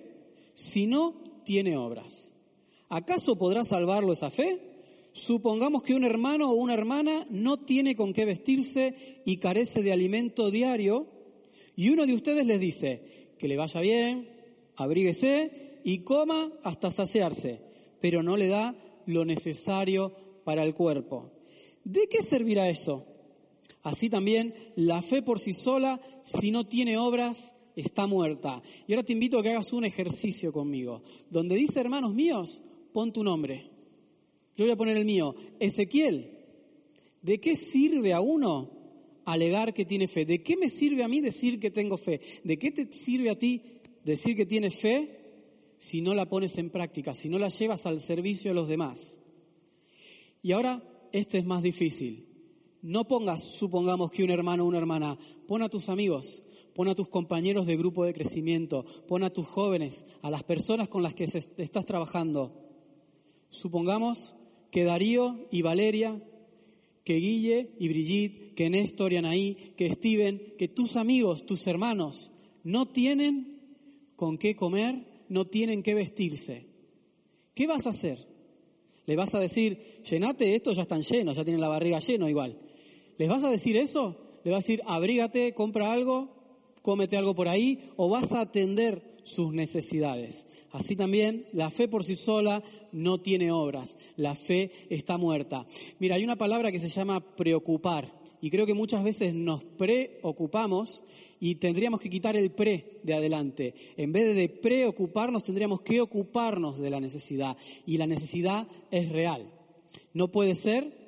si 0.54 0.86
no 0.86 1.42
tiene 1.44 1.76
obras? 1.76 2.30
¿Acaso 2.88 3.36
podrá 3.36 3.64
salvarlo 3.64 4.12
esa 4.12 4.30
fe? 4.30 4.60
Supongamos 5.12 5.82
que 5.82 5.94
un 5.94 6.04
hermano 6.04 6.50
o 6.50 6.54
una 6.54 6.74
hermana 6.74 7.26
no 7.30 7.58
tiene 7.64 7.94
con 7.94 8.12
qué 8.12 8.24
vestirse 8.24 9.22
y 9.24 9.38
carece 9.38 9.82
de 9.82 9.92
alimento 9.92 10.50
diario, 10.50 11.06
y 11.76 11.90
uno 11.90 12.06
de 12.06 12.14
ustedes 12.14 12.46
les 12.46 12.60
dice 12.60 13.32
que 13.38 13.48
le 13.48 13.56
vaya 13.56 13.80
bien, 13.80 14.28
abríguese 14.76 15.80
y 15.84 16.00
coma 16.00 16.52
hasta 16.62 16.90
saciarse, 16.90 17.60
pero 18.00 18.22
no 18.22 18.36
le 18.36 18.48
da 18.48 18.74
lo 19.10 19.24
necesario 19.24 20.12
para 20.44 20.62
el 20.62 20.74
cuerpo. 20.74 21.30
¿De 21.84 22.08
qué 22.08 22.22
servirá 22.22 22.68
eso? 22.68 23.06
Así 23.82 24.10
también 24.10 24.54
la 24.76 25.02
fe 25.02 25.22
por 25.22 25.38
sí 25.38 25.52
sola, 25.52 26.00
si 26.22 26.50
no 26.50 26.66
tiene 26.66 26.98
obras, 26.98 27.54
está 27.76 28.06
muerta. 28.06 28.62
Y 28.86 28.92
ahora 28.92 29.04
te 29.04 29.12
invito 29.12 29.38
a 29.38 29.42
que 29.42 29.50
hagas 29.50 29.72
un 29.72 29.84
ejercicio 29.84 30.52
conmigo. 30.52 31.02
Donde 31.30 31.56
dice, 31.56 31.80
hermanos 31.80 32.14
míos, 32.14 32.60
pon 32.92 33.12
tu 33.12 33.22
nombre. 33.22 33.70
Yo 34.56 34.64
voy 34.64 34.72
a 34.72 34.76
poner 34.76 34.96
el 34.96 35.04
mío. 35.04 35.34
Ezequiel, 35.58 36.30
¿de 37.22 37.40
qué 37.40 37.56
sirve 37.56 38.12
a 38.12 38.20
uno 38.20 38.70
alegar 39.24 39.72
que 39.72 39.84
tiene 39.84 40.08
fe? 40.08 40.26
¿De 40.26 40.42
qué 40.42 40.56
me 40.56 40.68
sirve 40.68 41.02
a 41.02 41.08
mí 41.08 41.20
decir 41.20 41.58
que 41.58 41.70
tengo 41.70 41.96
fe? 41.96 42.20
¿De 42.44 42.58
qué 42.58 42.70
te 42.70 42.92
sirve 42.92 43.30
a 43.30 43.38
ti 43.38 43.62
decir 44.04 44.36
que 44.36 44.46
tienes 44.46 44.80
fe 44.80 45.19
si 45.80 46.02
no 46.02 46.12
la 46.12 46.26
pones 46.26 46.58
en 46.58 46.68
práctica, 46.68 47.14
si 47.14 47.30
no 47.30 47.38
la 47.38 47.48
llevas 47.48 47.86
al 47.86 48.00
servicio 48.00 48.50
de 48.50 48.54
los 48.54 48.68
demás? 48.68 49.18
Y 50.42 50.52
ahora, 50.52 50.82
este 51.10 51.38
es 51.38 51.46
más 51.46 51.62
difícil. 51.62 52.26
No 52.82 53.08
pongas, 53.08 53.56
supongamos 53.56 54.10
que 54.10 54.22
un 54.22 54.30
hermano 54.30 54.64
o 54.64 54.68
una 54.68 54.76
hermana, 54.76 55.18
pon 55.48 55.62
a 55.62 55.70
tus 55.70 55.88
amigos, 55.88 56.42
pon 56.74 56.88
a 56.88 56.94
tus 56.94 57.08
compañeros 57.08 57.66
de 57.66 57.78
grupo 57.78 58.04
de 58.04 58.12
crecimiento, 58.12 58.84
pon 59.08 59.24
a 59.24 59.30
tus 59.30 59.46
jóvenes, 59.46 60.04
a 60.20 60.30
las 60.30 60.44
personas 60.44 60.90
con 60.90 61.02
las 61.02 61.14
que 61.14 61.24
estás 61.24 61.86
trabajando. 61.86 62.52
Supongamos 63.48 64.34
que 64.70 64.84
Darío 64.84 65.48
y 65.50 65.62
Valeria, 65.62 66.22
que 67.04 67.14
Guille 67.14 67.70
y 67.78 67.88
Brigitte, 67.88 68.54
que 68.54 68.68
Néstor 68.68 69.14
y 69.14 69.16
Anaí, 69.16 69.54
que 69.78 69.90
Steven, 69.90 70.54
que 70.58 70.68
tus 70.68 70.96
amigos, 70.96 71.46
tus 71.46 71.66
hermanos, 71.66 72.30
no 72.64 72.86
tienen 72.88 73.62
con 74.14 74.36
qué 74.36 74.54
comer, 74.54 75.09
no 75.30 75.46
tienen 75.46 75.82
qué 75.82 75.94
vestirse. 75.94 76.66
¿Qué 77.54 77.66
vas 77.66 77.86
a 77.86 77.90
hacer? 77.90 78.18
¿Le 79.06 79.16
vas 79.16 79.34
a 79.34 79.40
decir, 79.40 80.02
llenate, 80.08 80.54
estos 80.54 80.76
ya 80.76 80.82
están 80.82 81.00
llenos, 81.00 81.36
ya 81.36 81.44
tienen 81.44 81.60
la 81.60 81.68
barriga 81.68 81.98
lleno 81.98 82.28
igual? 82.28 82.58
¿Les 83.16 83.28
vas 83.28 83.42
a 83.42 83.50
decir 83.50 83.76
eso? 83.76 84.16
¿Le 84.44 84.50
vas 84.50 84.64
a 84.64 84.66
decir, 84.66 84.82
abrígate, 84.86 85.54
compra 85.54 85.92
algo, 85.92 86.28
cómete 86.82 87.16
algo 87.16 87.34
por 87.34 87.48
ahí? 87.48 87.90
¿O 87.96 88.08
vas 88.08 88.32
a 88.32 88.40
atender 88.40 89.02
sus 89.24 89.52
necesidades? 89.52 90.46
Así 90.72 90.96
también, 90.96 91.46
la 91.52 91.70
fe 91.70 91.88
por 91.88 92.04
sí 92.04 92.14
sola 92.14 92.62
no 92.92 93.20
tiene 93.20 93.50
obras. 93.50 93.96
La 94.16 94.34
fe 94.34 94.70
está 94.88 95.16
muerta. 95.16 95.66
Mira, 95.98 96.16
hay 96.16 96.24
una 96.24 96.36
palabra 96.36 96.70
que 96.70 96.78
se 96.78 96.88
llama 96.88 97.34
preocupar. 97.36 98.12
Y 98.40 98.50
creo 98.50 98.66
que 98.66 98.74
muchas 98.74 99.04
veces 99.04 99.34
nos 99.34 99.64
preocupamos 99.64 101.02
y 101.40 101.54
tendríamos 101.56 102.00
que 102.00 102.10
quitar 102.10 102.36
el 102.36 102.52
pre 102.52 103.00
de 103.02 103.14
adelante. 103.14 103.74
En 103.96 104.12
vez 104.12 104.36
de 104.36 104.48
preocuparnos, 104.50 105.42
tendríamos 105.42 105.80
que 105.80 106.00
ocuparnos 106.00 106.78
de 106.78 106.90
la 106.90 107.00
necesidad. 107.00 107.56
Y 107.86 107.96
la 107.96 108.06
necesidad 108.06 108.68
es 108.90 109.08
real. 109.08 109.50
No 110.12 110.30
puede 110.30 110.54
ser 110.54 111.00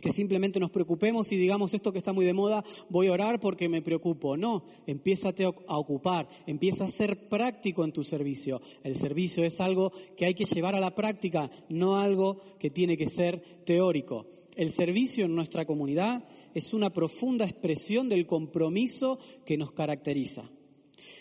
que 0.00 0.12
simplemente 0.12 0.60
nos 0.60 0.70
preocupemos 0.70 1.30
y 1.32 1.36
digamos 1.36 1.74
esto 1.74 1.92
que 1.92 1.98
está 1.98 2.12
muy 2.12 2.24
de 2.24 2.32
moda, 2.32 2.64
voy 2.88 3.08
a 3.08 3.12
orar 3.12 3.40
porque 3.40 3.68
me 3.68 3.82
preocupo. 3.82 4.36
No, 4.36 4.64
empiézate 4.86 5.44
a 5.44 5.78
ocupar, 5.78 6.28
empieza 6.46 6.84
a 6.84 6.92
ser 6.92 7.28
práctico 7.28 7.84
en 7.84 7.92
tu 7.92 8.04
servicio. 8.04 8.60
El 8.84 8.94
servicio 8.94 9.44
es 9.44 9.60
algo 9.60 9.92
que 10.16 10.26
hay 10.26 10.34
que 10.34 10.44
llevar 10.44 10.74
a 10.76 10.80
la 10.80 10.94
práctica, 10.94 11.50
no 11.68 11.96
algo 11.96 12.40
que 12.60 12.70
tiene 12.70 12.96
que 12.96 13.08
ser 13.08 13.42
teórico. 13.64 14.26
El 14.56 14.72
servicio 14.72 15.24
en 15.24 15.34
nuestra 15.34 15.64
comunidad 15.64 16.24
es 16.54 16.74
una 16.74 16.90
profunda 16.90 17.44
expresión 17.44 18.08
del 18.08 18.26
compromiso 18.26 19.18
que 19.44 19.56
nos 19.56 19.72
caracteriza. 19.72 20.50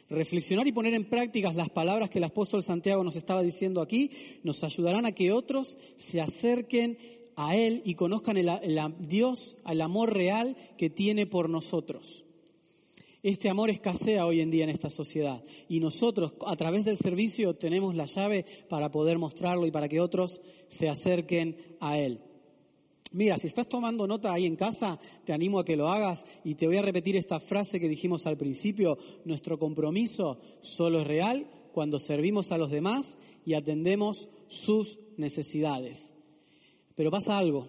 Reflexionar 0.10 0.68
y 0.68 0.72
poner 0.72 0.94
en 0.94 1.10
práctica 1.10 1.52
las 1.52 1.70
palabras 1.70 2.10
que 2.10 2.20
el 2.20 2.24
apóstol 2.24 2.64
Santiago 2.64 3.04
nos 3.04 3.16
estaba 3.16 3.44
diciendo 3.44 3.82
aquí 3.82 4.10
nos 4.44 4.64
ayudarán 4.64 5.06
a 5.06 5.12
que 5.12 5.32
otros 5.32 5.78
se 5.98 6.22
acerquen 6.22 6.98
a 7.36 7.56
Él 7.56 7.82
y 7.86 7.94
conozcan 7.96 8.38
el, 8.38 8.50
Dios, 9.00 9.58
al 9.64 9.82
amor 9.82 10.14
real 10.14 10.56
que 10.78 10.90
tiene 10.90 11.28
por 11.28 11.50
nosotros. 11.50 12.26
Este 13.22 13.50
amor 13.50 13.70
escasea 13.70 14.26
hoy 14.26 14.42
en 14.42 14.52
día 14.52 14.64
en 14.64 14.70
esta 14.70 14.90
sociedad 14.90 15.44
y 15.68 15.80
nosotros 15.80 16.34
a 16.46 16.56
través 16.56 16.86
del 16.86 16.98
servicio 16.98 17.56
tenemos 17.56 17.94
la 17.94 18.06
llave 18.06 18.46
para 18.70 18.90
poder 18.90 19.18
mostrarlo 19.18 19.66
y 19.66 19.72
para 19.72 19.90
que 19.90 20.00
otros 20.00 20.40
se 20.70 20.88
acerquen 20.88 21.58
a 21.80 22.00
Él. 22.00 22.22
Mira, 23.12 23.38
si 23.38 23.48
estás 23.48 23.70
tomando 23.70 24.06
nota 24.08 24.34
ahí 24.34 24.46
en 24.46 24.56
casa, 24.56 25.00
te 25.24 25.34
animo 25.34 25.60
a 25.60 25.66
que 25.66 25.78
lo 25.78 25.88
hagas 25.88 26.26
y 26.44 26.56
te 26.56 26.68
voy 26.68 26.78
a 26.78 26.82
repetir 26.82 27.16
esta 27.16 27.40
frase 27.40 27.80
que 27.80 27.88
dijimos 27.88 28.26
al 28.26 28.38
principio. 28.38 28.98
Nuestro 29.26 29.58
compromiso 29.58 30.40
solo 30.62 31.02
es 31.02 31.08
real 31.08 31.48
cuando 31.74 32.00
servimos 32.00 32.52
a 32.52 32.58
los 32.58 32.70
demás 32.70 33.18
y 33.46 33.54
atendemos 33.54 34.28
sus 34.48 35.00
necesidades. 35.18 36.14
Pero 36.96 37.12
pasa 37.12 37.38
algo. 37.38 37.68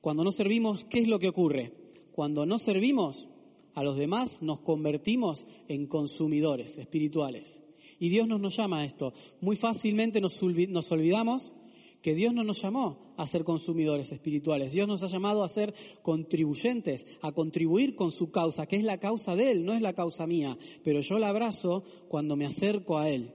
Cuando 0.00 0.24
no 0.24 0.32
servimos, 0.32 0.84
¿qué 0.84 1.00
es 1.00 1.08
lo 1.08 1.18
que 1.18 1.28
ocurre? 1.28 1.72
Cuando 2.12 2.44
no 2.44 2.58
servimos 2.58 3.28
a 3.74 3.82
los 3.82 3.96
demás, 3.96 4.42
nos 4.42 4.60
convertimos 4.60 5.46
en 5.68 5.86
consumidores 5.86 6.76
espirituales. 6.78 7.62
Y 7.98 8.08
Dios 8.08 8.26
nos, 8.26 8.40
nos 8.40 8.56
llama 8.56 8.80
a 8.80 8.84
esto. 8.84 9.12
Muy 9.40 9.56
fácilmente 9.56 10.20
nos, 10.20 10.42
nos 10.42 10.90
olvidamos 10.90 11.54
que 12.02 12.14
Dios 12.14 12.32
no 12.32 12.42
nos 12.42 12.62
llamó 12.62 13.14
a 13.16 13.26
ser 13.26 13.44
consumidores 13.44 14.12
espirituales. 14.12 14.72
Dios 14.72 14.88
nos 14.88 15.02
ha 15.02 15.08
llamado 15.08 15.44
a 15.44 15.48
ser 15.48 15.74
contribuyentes, 16.02 17.06
a 17.22 17.32
contribuir 17.32 17.94
con 17.94 18.10
su 18.10 18.30
causa, 18.30 18.66
que 18.66 18.76
es 18.76 18.84
la 18.84 18.98
causa 18.98 19.34
de 19.34 19.50
Él, 19.50 19.64
no 19.64 19.74
es 19.74 19.82
la 19.82 19.92
causa 19.92 20.26
mía. 20.26 20.56
Pero 20.82 21.00
yo 21.00 21.18
la 21.18 21.28
abrazo 21.28 21.84
cuando 22.08 22.36
me 22.36 22.46
acerco 22.46 22.98
a 22.98 23.10
Él. 23.10 23.34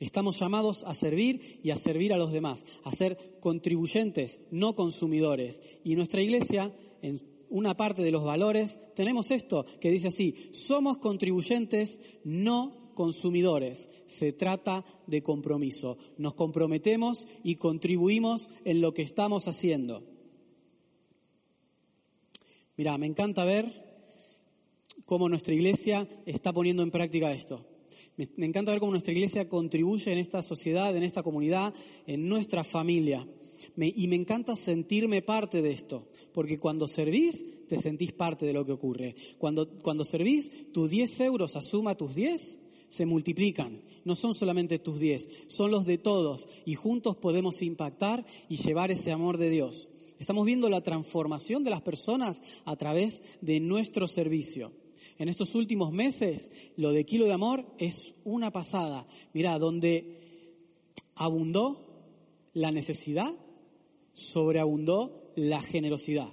Estamos 0.00 0.38
llamados 0.38 0.84
a 0.84 0.94
servir 0.94 1.60
y 1.62 1.70
a 1.70 1.76
servir 1.76 2.14
a 2.14 2.18
los 2.18 2.32
demás, 2.32 2.64
a 2.84 2.92
ser 2.92 3.38
contribuyentes, 3.40 4.40
no 4.50 4.74
consumidores. 4.74 5.60
Y 5.82 5.96
nuestra 5.96 6.22
iglesia, 6.22 6.72
en 7.02 7.20
una 7.50 7.76
parte 7.76 8.02
de 8.02 8.12
los 8.12 8.24
valores, 8.24 8.78
tenemos 8.94 9.30
esto 9.30 9.66
que 9.80 9.90
dice 9.90 10.08
así, 10.08 10.50
somos 10.52 10.98
contribuyentes, 10.98 12.00
no 12.24 12.87
consumidores. 12.98 13.88
Se 14.06 14.32
trata 14.32 14.84
de 15.06 15.22
compromiso. 15.22 15.98
Nos 16.16 16.34
comprometemos 16.34 17.28
y 17.44 17.54
contribuimos 17.54 18.48
en 18.64 18.80
lo 18.80 18.92
que 18.92 19.02
estamos 19.02 19.46
haciendo. 19.46 20.02
Mira, 22.76 22.98
me 22.98 23.06
encanta 23.06 23.44
ver 23.44 23.72
cómo 25.06 25.28
nuestra 25.28 25.54
iglesia 25.54 26.08
está 26.26 26.52
poniendo 26.52 26.82
en 26.82 26.90
práctica 26.90 27.32
esto. 27.32 27.64
Me, 28.16 28.46
encanta 28.46 28.72
ver 28.72 28.80
cómo 28.80 28.90
nuestra 28.90 29.12
iglesia 29.12 29.48
contribuye 29.48 30.10
en 30.10 30.18
esta 30.18 30.42
sociedad, 30.42 30.96
en 30.96 31.04
esta 31.04 31.22
comunidad, 31.22 31.72
en 32.04 32.28
nuestra 32.28 32.64
familia. 32.64 33.24
y 33.76 34.08
me 34.08 34.16
encanta 34.16 34.56
sentirme 34.56 35.22
parte 35.22 35.62
de 35.62 35.70
esto, 35.70 36.08
porque 36.32 36.58
cuando 36.58 36.88
servís, 36.88 37.44
te 37.68 37.78
sentís 37.78 38.12
parte 38.12 38.44
de 38.44 38.52
lo 38.52 38.64
que 38.64 38.72
ocurre. 38.72 39.14
Cuando, 39.38 39.68
cuando 39.82 40.02
servís, 40.02 40.50
tus 40.72 40.90
10 40.90 41.20
euros 41.20 41.54
a 41.54 41.60
suma 41.60 41.96
tus 41.96 42.14
10, 42.16 42.57
se 42.88 43.06
multiplican. 43.06 43.82
No 44.04 44.14
son 44.14 44.34
solamente 44.34 44.78
tus 44.78 44.98
10, 44.98 45.28
son 45.48 45.70
los 45.70 45.86
de 45.86 45.98
todos. 45.98 46.48
Y 46.64 46.74
juntos 46.74 47.16
podemos 47.16 47.62
impactar 47.62 48.24
y 48.48 48.56
llevar 48.56 48.90
ese 48.90 49.12
amor 49.12 49.38
de 49.38 49.50
Dios. 49.50 49.88
Estamos 50.18 50.46
viendo 50.46 50.68
la 50.68 50.82
transformación 50.82 51.62
de 51.62 51.70
las 51.70 51.82
personas 51.82 52.40
a 52.64 52.76
través 52.76 53.22
de 53.40 53.60
nuestro 53.60 54.06
servicio 54.08 54.72
en 55.18 55.28
estos 55.28 55.54
últimos 55.56 55.92
meses, 55.92 56.50
lo 56.76 56.92
de 56.92 57.04
Kilo 57.04 57.24
de 57.24 57.32
Amor 57.32 57.66
es 57.78 58.14
una 58.24 58.52
pasada. 58.52 59.06
Mira, 59.34 59.58
donde 59.58 60.20
abundó 61.16 62.04
la 62.54 62.70
necesidad, 62.70 63.32
sobreabundó 64.14 65.32
la 65.34 65.60
generosidad. 65.60 66.32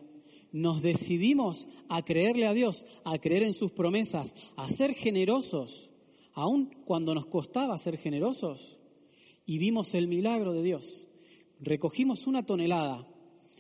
Nos 0.52 0.84
decidimos 0.84 1.68
a 1.90 2.06
creerle 2.06 2.46
a 2.46 2.54
Dios, 2.54 2.86
a 3.04 3.18
creer 3.18 3.44
en 3.44 3.54
sus 3.56 3.72
promesas, 3.72 4.34
a 4.56 4.70
ser 4.70 4.94
generosos, 4.94 5.92
aun 6.36 6.70
cuando 6.86 7.16
nos 7.16 7.26
costaba 7.26 7.78
ser 7.78 7.98
generosos. 7.98 8.80
Y 9.46 9.58
vimos 9.58 9.94
el 9.94 10.08
milagro 10.08 10.54
de 10.54 10.64
Dios. 10.64 11.08
Recogimos 11.60 12.28
una 12.28 12.46
tonelada 12.46 13.08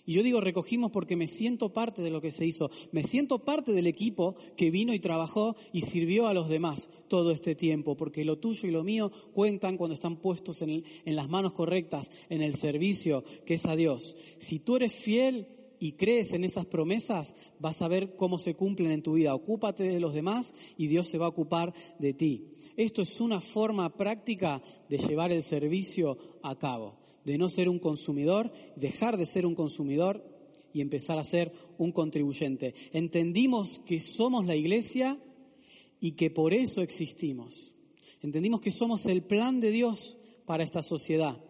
y 0.06 0.14
yo 0.14 0.24
digo 0.24 0.40
recogimos 0.40 0.92
porque 0.92 1.16
me 1.16 1.28
siento 1.28 1.74
parte 1.74 2.04
de 2.04 2.12
lo 2.12 2.22
que 2.22 2.32
se 2.32 2.46
hizo, 2.46 2.70
me 2.92 3.04
siento 3.04 3.40
parte 3.40 3.74
del 3.74 3.88
equipo 3.88 4.36
que 4.56 4.70
vino 4.70 4.94
y 4.94 5.00
trabajó 5.00 5.56
y 5.74 5.82
sirvió 5.82 6.28
a 6.28 6.34
los 6.34 6.48
demás 6.48 6.90
todo 7.08 7.32
este 7.32 7.56
tiempo, 7.56 7.98
porque 7.98 8.24
lo 8.24 8.38
tuyo 8.38 8.68
y 8.68 8.72
lo 8.72 8.84
mío 8.84 9.12
cuentan 9.34 9.78
cuando 9.78 9.96
están 9.96 10.18
puestos 10.18 10.62
en, 10.62 10.84
en 11.06 11.16
las 11.16 11.30
manos 11.30 11.54
correctas, 11.54 12.10
en 12.30 12.42
el 12.42 12.54
servicio 12.54 13.24
que 13.46 13.56
es 13.56 13.66
a 13.66 13.76
Dios. 13.76 14.16
Si 14.38 14.60
tú 14.60 14.76
eres 14.76 14.94
fiel 14.94 15.48
y 15.80 15.94
crees 15.94 16.34
en 16.34 16.44
esas 16.44 16.68
promesas, 16.68 17.36
vas 17.60 17.82
a 17.82 17.88
ver 17.88 18.16
cómo 18.16 18.38
se 18.38 18.54
cumplen 18.54 18.92
en 18.92 19.02
tu 19.02 19.14
vida. 19.14 19.34
Ocúpate 19.34 19.84
de 19.84 20.00
los 20.00 20.14
demás 20.14 20.54
y 20.78 20.88
Dios 20.88 21.08
se 21.08 21.18
va 21.18 21.26
a 21.26 21.30
ocupar 21.30 21.74
de 21.98 22.14
ti. 22.14 22.55
Esto 22.78 23.02
es 23.02 23.22
una 23.22 23.42
forma 23.42 23.96
práctica 23.96 24.62
de 24.90 24.98
llevar 24.98 25.32
el 25.32 25.44
servicio 25.44 26.18
a 26.44 26.56
cabo 26.58 27.06
de 27.26 27.38
no 27.38 27.50
ser 27.50 27.68
un 27.68 27.80
consumidor, 27.80 28.54
dejar 28.76 29.18
de 29.18 29.26
ser 29.26 29.46
un 29.46 29.56
consumidor 29.56 30.24
y 30.72 30.82
empezar 30.82 31.18
a 31.18 31.24
ser 31.24 31.52
un 31.78 31.92
contribuyente. 31.92 32.74
Entendimos 32.94 33.80
que 33.86 34.00
somos 34.00 34.46
la 34.46 34.56
iglesia 34.56 35.20
y 36.00 36.12
que 36.12 36.30
por 36.30 36.54
eso 36.54 36.82
existimos. 36.82 37.74
Entendimos 38.22 38.62
que 38.62 38.72
somos 38.72 39.06
el 39.08 39.24
plan 39.24 39.60
de 39.60 39.72
Dios 39.72 40.18
para 40.46 40.64
esta 40.64 40.82
sociedad. 40.82 41.44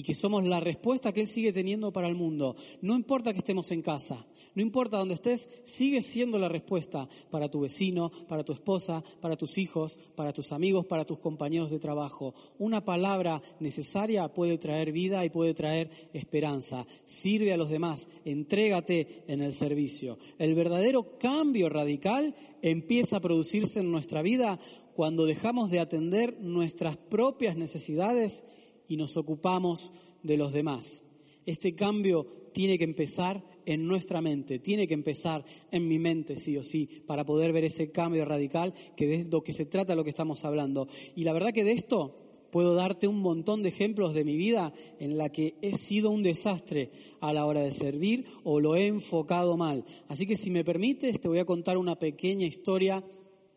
Y 0.00 0.02
que 0.02 0.14
somos 0.14 0.42
la 0.46 0.60
respuesta 0.60 1.12
que 1.12 1.20
Él 1.20 1.26
sigue 1.26 1.52
teniendo 1.52 1.92
para 1.92 2.08
el 2.08 2.14
mundo. 2.14 2.56
No 2.80 2.94
importa 2.96 3.34
que 3.34 3.40
estemos 3.40 3.70
en 3.70 3.82
casa, 3.82 4.24
no 4.54 4.62
importa 4.62 4.96
dónde 4.96 5.12
estés, 5.12 5.46
sigue 5.62 6.00
siendo 6.00 6.38
la 6.38 6.48
respuesta 6.48 7.06
para 7.30 7.50
tu 7.50 7.60
vecino, 7.60 8.10
para 8.26 8.42
tu 8.42 8.54
esposa, 8.54 9.04
para 9.20 9.36
tus 9.36 9.58
hijos, 9.58 9.98
para 10.16 10.32
tus 10.32 10.52
amigos, 10.52 10.86
para 10.86 11.04
tus 11.04 11.20
compañeros 11.20 11.68
de 11.68 11.78
trabajo. 11.78 12.34
Una 12.58 12.82
palabra 12.82 13.42
necesaria 13.60 14.26
puede 14.28 14.56
traer 14.56 14.90
vida 14.90 15.22
y 15.22 15.28
puede 15.28 15.52
traer 15.52 15.90
esperanza. 16.14 16.86
Sirve 17.04 17.52
a 17.52 17.58
los 17.58 17.68
demás, 17.68 18.08
entrégate 18.24 19.24
en 19.28 19.42
el 19.42 19.52
servicio. 19.52 20.16
El 20.38 20.54
verdadero 20.54 21.18
cambio 21.18 21.68
radical 21.68 22.34
empieza 22.62 23.18
a 23.18 23.20
producirse 23.20 23.80
en 23.80 23.90
nuestra 23.90 24.22
vida 24.22 24.58
cuando 24.94 25.26
dejamos 25.26 25.70
de 25.70 25.80
atender 25.80 26.38
nuestras 26.40 26.96
propias 26.96 27.54
necesidades 27.54 28.44
y 28.90 28.96
nos 28.96 29.16
ocupamos 29.16 29.92
de 30.22 30.36
los 30.36 30.52
demás. 30.52 31.02
Este 31.46 31.74
cambio 31.74 32.26
tiene 32.52 32.76
que 32.76 32.84
empezar 32.84 33.42
en 33.64 33.86
nuestra 33.86 34.20
mente, 34.20 34.58
tiene 34.58 34.88
que 34.88 34.94
empezar 34.94 35.44
en 35.70 35.86
mi 35.86 36.00
mente, 36.00 36.36
sí 36.36 36.56
o 36.56 36.62
sí, 36.62 36.88
para 37.06 37.24
poder 37.24 37.52
ver 37.52 37.64
ese 37.64 37.92
cambio 37.92 38.24
radical 38.24 38.74
que 38.96 39.06
de 39.06 39.24
lo 39.30 39.42
que 39.42 39.52
se 39.52 39.64
trata 39.64 39.94
lo 39.94 40.02
que 40.02 40.10
estamos 40.10 40.44
hablando. 40.44 40.88
Y 41.14 41.22
la 41.22 41.32
verdad 41.32 41.52
que 41.54 41.62
de 41.62 41.72
esto 41.72 42.16
puedo 42.50 42.74
darte 42.74 43.06
un 43.06 43.20
montón 43.20 43.62
de 43.62 43.68
ejemplos 43.68 44.12
de 44.12 44.24
mi 44.24 44.36
vida 44.36 44.72
en 44.98 45.16
la 45.16 45.30
que 45.30 45.54
he 45.62 45.78
sido 45.78 46.10
un 46.10 46.24
desastre 46.24 46.90
a 47.20 47.32
la 47.32 47.46
hora 47.46 47.60
de 47.60 47.70
servir 47.70 48.24
o 48.42 48.58
lo 48.58 48.74
he 48.74 48.88
enfocado 48.88 49.56
mal. 49.56 49.84
Así 50.08 50.26
que 50.26 50.34
si 50.34 50.50
me 50.50 50.64
permites, 50.64 51.20
te 51.20 51.28
voy 51.28 51.38
a 51.38 51.44
contar 51.44 51.78
una 51.78 51.96
pequeña 51.96 52.44
historia 52.44 53.04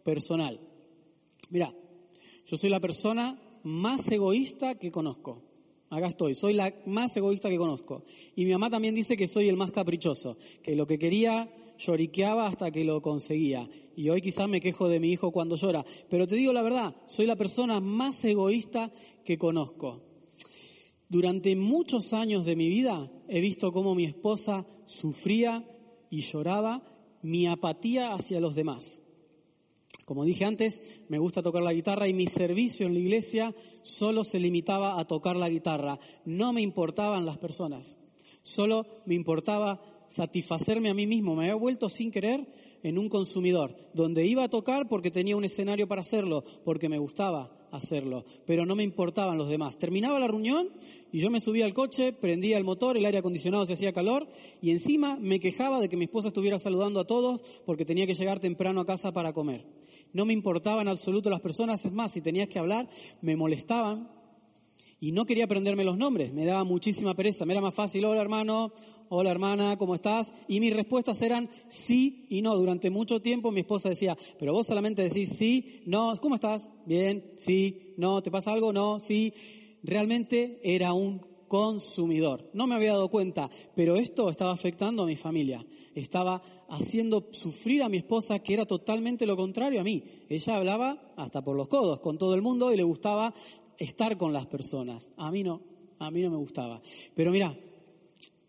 personal. 0.04 0.60
Mira, 1.50 1.74
yo 2.46 2.56
soy 2.56 2.70
la 2.70 2.80
persona 2.80 3.40
más 3.64 4.02
egoísta 4.12 4.76
que 4.76 4.92
conozco. 4.92 5.42
Acá 5.90 6.08
estoy, 6.08 6.34
soy 6.34 6.54
la 6.54 6.74
más 6.86 7.16
egoísta 7.16 7.50
que 7.50 7.58
conozco. 7.58 8.04
Y 8.36 8.46
mi 8.46 8.52
mamá 8.52 8.70
también 8.70 8.96
dice 8.96 9.16
que 9.16 9.28
soy 9.28 9.48
el 9.48 9.58
más 9.58 9.72
caprichoso, 9.72 10.38
que 10.64 10.76
lo 10.76 10.88
que 10.88 10.98
quería 10.98 11.50
lloriqueaba 11.78 12.48
hasta 12.48 12.72
que 12.72 12.84
lo 12.84 13.02
conseguía. 13.02 13.70
Y 13.96 14.10
hoy 14.10 14.22
quizás 14.22 14.50
me 14.50 14.60
quejo 14.60 14.88
de 14.88 15.00
mi 15.00 15.12
hijo 15.12 15.32
cuando 15.32 15.56
llora. 15.56 15.86
Pero 16.10 16.26
te 16.26 16.36
digo 16.36 16.52
la 16.52 16.64
verdad, 16.64 16.96
soy 17.08 17.28
la 17.28 17.36
persona 17.36 17.80
más 17.80 18.24
egoísta 18.26 18.92
que 19.24 19.38
conozco. 19.38 20.02
Durante 21.10 21.56
muchos 21.56 22.12
años 22.14 22.46
de 22.46 22.56
mi 22.56 22.70
vida 22.70 23.12
he 23.28 23.40
visto 23.40 23.72
cómo 23.72 23.94
mi 23.94 24.06
esposa 24.06 24.66
sufría 24.86 25.64
y 26.10 26.22
lloraba 26.22 26.82
mi 27.22 27.48
apatía 27.48 28.14
hacia 28.14 28.40
los 28.40 28.56
demás. 28.56 29.00
Como 30.06 30.26
dije 30.26 30.46
antes, 30.46 30.82
me 31.08 31.18
gusta 31.18 31.42
tocar 31.42 31.64
la 31.64 31.74
guitarra 31.74 32.08
y 32.08 32.14
mi 32.14 32.28
servicio 32.28 32.86
en 32.86 32.94
la 32.94 33.00
iglesia 33.00 33.56
solo 33.84 34.24
se 34.24 34.40
limitaba 34.40 35.00
a 35.00 35.06
tocar 35.06 35.36
la 35.36 35.50
guitarra. 35.50 36.00
No 36.26 36.52
me 36.52 36.62
importaban 36.62 37.26
las 37.26 37.38
personas, 37.38 37.98
solo 38.42 38.86
me 39.06 39.16
importaba 39.16 39.82
satisfacerme 40.08 40.90
a 40.90 40.94
mí 40.94 41.08
mismo. 41.08 41.36
Me 41.36 41.44
había 41.44 41.56
vuelto 41.56 41.90
sin 41.90 42.12
querer 42.12 42.46
en 42.84 42.98
un 42.98 43.10
consumidor, 43.10 43.76
donde 43.94 44.26
iba 44.28 44.44
a 44.44 44.50
tocar 44.50 44.88
porque 44.88 45.10
tenía 45.10 45.36
un 45.36 45.46
escenario 45.46 45.88
para 45.88 46.02
hacerlo, 46.02 46.44
porque 46.64 46.90
me 46.90 47.00
gustaba 47.00 47.52
hacerlo, 47.72 48.24
pero 48.46 48.66
no 48.66 48.76
me 48.76 48.84
importaban 48.84 49.38
los 49.38 49.50
demás. 49.50 49.80
Terminaba 49.80 50.20
la 50.20 50.28
reunión 50.28 50.70
y 51.12 51.20
yo 51.20 51.32
me 51.32 51.40
subía 51.40 51.66
al 51.66 51.74
coche, 51.74 52.14
prendía 52.14 52.58
el 52.58 52.64
motor, 52.64 52.98
el 52.98 53.06
aire 53.06 53.18
acondicionado 53.18 53.66
se 53.66 53.74
hacía 53.74 53.94
calor 53.94 54.28
y 54.62 54.70
encima 54.70 55.18
me 55.20 55.40
quejaba 55.40 55.80
de 55.80 55.90
que 55.90 55.98
mi 55.98 56.06
esposa 56.06 56.28
estuviera 56.28 56.60
saludando 56.60 57.00
a 57.00 57.08
todos 57.08 57.42
porque 57.66 57.86
tenía 57.86 58.06
que 58.06 58.14
llegar 58.14 58.40
temprano 58.40 58.82
a 58.82 58.86
casa 58.86 59.12
para 59.12 59.34
comer. 59.34 59.66
No 60.14 60.26
me 60.26 60.34
importaban 60.34 60.82
en 60.82 60.90
absoluto 60.90 61.32
las 61.32 61.42
personas, 61.42 61.84
es 61.84 61.92
más, 61.92 62.12
si 62.12 62.22
tenías 62.22 62.48
que 62.48 62.60
hablar, 62.60 62.88
me 63.22 63.36
molestaban 63.36 64.08
y 65.00 65.12
no 65.12 65.26
quería 65.26 65.46
aprenderme 65.46 65.84
los 65.84 65.98
nombres, 65.98 66.32
me 66.32 66.46
daba 66.46 66.64
muchísima 66.64 67.16
pereza, 67.16 67.46
me 67.46 67.54
era 67.54 67.62
más 67.62 67.74
fácil, 67.74 68.06
hola 68.06 68.22
hermano, 68.22 68.72
hola 69.10 69.32
hermana, 69.32 69.78
¿cómo 69.78 69.96
estás? 69.96 70.34
Y 70.48 70.60
mis 70.60 70.74
respuestas 70.74 71.22
eran 71.22 71.50
sí 71.68 72.26
y 72.30 72.42
no. 72.42 72.56
Durante 72.56 72.90
mucho 72.90 73.22
tiempo 73.22 73.52
mi 73.52 73.62
esposa 73.62 73.90
decía, 73.90 74.18
pero 74.40 74.54
vos 74.54 74.68
solamente 74.68 75.04
decís 75.04 75.36
sí, 75.38 75.82
no, 75.86 76.14
¿cómo 76.22 76.36
estás? 76.36 76.70
Bien, 76.86 77.34
sí, 77.38 77.94
no, 77.98 78.22
¿te 78.22 78.32
pasa 78.32 78.52
algo? 78.54 78.74
No, 78.74 79.00
sí. 79.00 79.34
Realmente 79.84 80.60
era 80.64 80.94
un 80.94 81.34
consumidor. 81.48 82.50
No 82.54 82.66
me 82.66 82.74
había 82.76 82.94
dado 82.94 83.10
cuenta, 83.10 83.50
pero 83.76 83.96
esto 83.96 84.30
estaba 84.30 84.52
afectando 84.52 85.04
a 85.04 85.06
mi 85.06 85.16
familia. 85.16 85.64
Estaba 85.94 86.42
haciendo 86.68 87.28
sufrir 87.32 87.84
a 87.84 87.90
mi 87.90 87.98
esposa, 87.98 88.40
que 88.40 88.56
era 88.56 88.66
totalmente 88.66 89.28
lo 89.28 89.36
contrario 89.36 89.82
a 89.82 89.84
mí. 89.84 90.04
Ella 90.30 90.56
hablaba 90.56 91.14
hasta 91.16 91.44
por 91.44 91.56
los 91.56 91.68
codos 91.68 92.00
con 92.00 92.18
todo 92.18 92.34
el 92.34 92.42
mundo 92.42 92.74
y 92.74 92.78
le 92.78 92.84
gustaba 92.84 93.34
estar 93.78 94.18
con 94.18 94.34
las 94.34 94.48
personas. 94.48 95.12
A 95.18 95.32
mí 95.32 95.44
no, 95.44 95.62
a 96.00 96.10
mí 96.10 96.22
no 96.22 96.32
me 96.32 96.38
gustaba. 96.38 96.82
Pero 97.14 97.32
mira, 97.32 97.56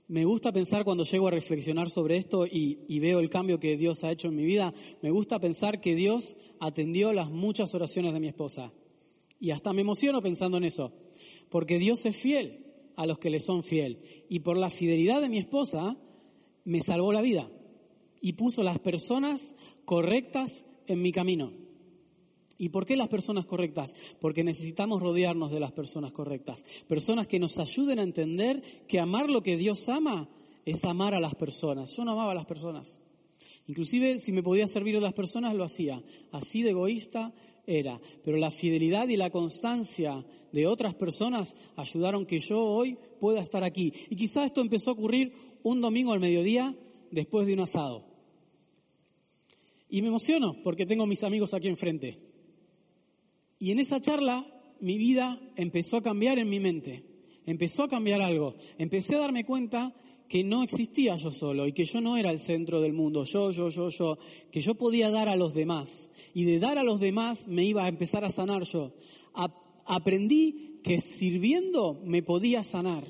me 0.07 0.25
gusta 0.25 0.53
pensar 0.53 0.85
cuando 0.85 1.05
llego 1.05 1.29
a 1.29 1.31
reflexionar 1.31 1.89
sobre 1.89 2.19
esto 2.19 2.47
y, 2.47 2.99
veo 2.99 3.21
el 3.21 3.31
cambio 3.31 3.59
que 3.59 3.77
Dios 3.77 4.05
ha 4.05 4.13
hecho 4.13 4.29
en 4.29 4.37
mi 4.37 4.45
vida, 4.45 4.75
me 5.01 5.11
gusta 5.11 5.39
pensar 5.39 5.81
que 5.81 5.95
Dios 5.95 6.37
atendió 6.61 7.13
las 7.13 7.31
muchas 7.31 7.75
oraciones 7.75 8.13
de 8.13 8.21
mi 8.21 8.29
esposa. 8.29 8.73
Y 9.41 9.51
hasta 9.51 9.73
me 9.73 9.81
emociono 9.81 10.21
pensando 10.21 10.59
en 10.59 10.65
eso, 10.65 10.93
porque 11.51 11.79
Dios 11.79 12.05
es 12.05 12.17
fiel 12.17 12.67
a 12.97 13.07
los 13.07 13.19
que 13.19 13.31
le 13.31 13.41
son 13.41 13.63
fiel. 13.63 13.99
Y 14.29 14.41
por 14.41 14.59
la 14.59 14.71
fidelidad 14.71 15.21
de 15.21 15.29
mi 15.29 15.39
esposa, 15.39 15.97
me 16.65 16.81
salvó 16.81 17.13
la 17.13 17.23
vida 17.23 17.51
y 18.21 18.35
puso 18.35 18.63
las 18.63 18.79
personas 18.79 19.55
correctas 19.85 20.65
en 20.87 21.01
mi 21.01 21.13
camino. 21.13 21.64
¿Y 22.57 22.69
por 22.69 22.87
qué 22.87 22.97
las 22.97 23.09
personas 23.09 23.47
correctas? 23.47 23.93
Porque 24.21 24.45
necesitamos 24.45 25.03
rodearnos 25.03 25.51
de 25.51 25.61
las 25.61 25.73
personas 25.73 26.13
correctas. 26.13 26.63
Personas 26.87 27.27
que 27.27 27.41
nos 27.41 27.59
ayuden 27.59 27.99
a 27.99 28.05
entender 28.05 28.63
que 28.87 29.01
amar 29.01 29.29
lo 29.29 29.43
que 29.43 29.57
Dios 29.57 29.89
ama 29.89 30.29
es 30.65 30.85
amar 30.85 31.15
a 31.15 31.21
las 31.21 31.35
personas. 31.35 31.91
Yo 31.97 32.05
no 32.05 32.13
amaba 32.13 32.33
a 32.33 32.37
las 32.37 32.47
personas. 32.47 33.01
Inclusive 33.67 34.19
si 34.19 34.33
me 34.33 34.43
podía 34.43 34.67
servir 34.67 34.97
a 34.97 35.01
las 35.01 35.15
personas 35.15 35.55
lo 35.55 35.65
hacía. 35.65 36.03
Así 36.31 36.63
de 36.63 36.71
egoísta 36.71 37.33
era. 37.67 38.01
Pero 38.25 38.39
la 38.39 38.51
fidelidad 38.51 39.09
y 39.09 39.17
la 39.17 39.31
constancia 39.31 40.25
de 40.53 40.67
otras 40.67 40.95
personas 40.95 41.57
ayudaron 41.77 42.27
que 42.27 42.39
yo 42.39 42.61
hoy 42.61 42.97
pueda 43.21 43.41
estar 43.41 43.65
aquí. 43.65 43.93
Y 44.11 44.17
quizá 44.17 44.45
esto 44.45 44.61
empezó 44.61 44.91
a 44.91 44.95
ocurrir 44.95 45.33
un 45.63 45.81
domingo 45.81 46.13
al 46.13 46.21
mediodía 46.21 46.75
después 47.11 47.47
de 47.47 47.55
un 47.55 47.61
asado. 47.61 48.05
Y 49.89 50.03
me 50.03 50.09
emociono 50.09 50.57
porque 50.63 50.87
tengo 50.87 51.07
mis 51.07 51.23
amigos 51.25 51.55
aquí 51.55 51.69
enfrente. 51.69 52.34
Y 53.59 53.71
en 53.71 53.79
esa 53.79 54.01
charla 54.01 54.47
mi 54.81 54.99
vida 54.99 55.41
empezó 55.57 55.99
a 55.99 56.03
cambiar 56.03 56.39
en 56.39 56.49
mi 56.49 56.61
mente, 56.61 57.05
empezó 57.47 57.85
a 57.85 57.89
cambiar 57.89 58.21
algo, 58.21 58.55
empecé 58.79 59.17
a 59.17 59.21
darme 59.21 59.45
cuenta 59.45 59.95
que 60.29 60.43
no 60.43 60.63
existía 60.63 61.17
yo 61.17 61.31
solo 61.31 61.67
y 61.67 61.73
que 61.73 61.85
yo 61.85 62.01
no 62.01 62.17
era 62.17 62.31
el 62.31 62.39
centro 62.39 62.81
del 62.81 62.93
mundo, 62.93 63.25
yo, 63.25 63.51
yo, 63.51 63.69
yo, 63.69 63.89
yo, 63.89 64.19
que 64.51 64.61
yo 64.61 64.75
podía 64.75 65.11
dar 65.11 65.29
a 65.29 65.37
los 65.37 65.55
demás. 65.55 66.11
Y 66.33 66.45
de 66.45 66.59
dar 66.59 66.79
a 66.79 66.83
los 66.83 67.01
demás 67.01 67.47
me 67.47 67.65
iba 67.65 67.85
a 67.85 67.89
empezar 67.89 68.25
a 68.25 68.31
sanar 68.31 68.63
yo. 68.65 68.93
aprendí 69.87 70.81
que 70.83 70.99
sirviendo 70.99 72.01
me 72.05 72.23
podía 72.23 72.63
sanar. 72.63 73.05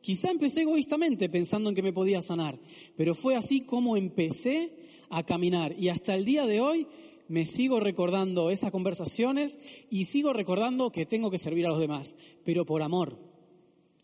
Quizá 0.00 0.30
empecé 0.30 0.62
egoístamente 0.62 1.28
pensando 1.28 1.68
en 1.68 1.76
que 1.76 1.82
me 1.82 1.92
podía 1.92 2.22
sanar, 2.22 2.58
pero 2.96 3.14
fue 3.14 3.36
así 3.36 3.60
como 3.60 3.96
empecé 3.96 4.72
a 5.10 5.24
caminar. 5.24 5.74
Y 5.78 5.88
hasta 5.88 6.14
el 6.14 6.24
día 6.24 6.46
de 6.46 6.60
hoy 6.60 6.86
me 7.30 7.46
sigo 7.46 7.78
recordando 7.78 8.50
esas 8.50 8.72
conversaciones 8.72 9.56
y 9.88 10.06
sigo 10.06 10.32
recordando 10.32 10.90
que 10.90 11.06
tengo 11.06 11.30
que 11.30 11.38
servir 11.38 11.64
a 11.64 11.70
los 11.70 11.78
demás, 11.78 12.16
pero 12.44 12.66
por 12.66 12.82
amor, 12.82 13.18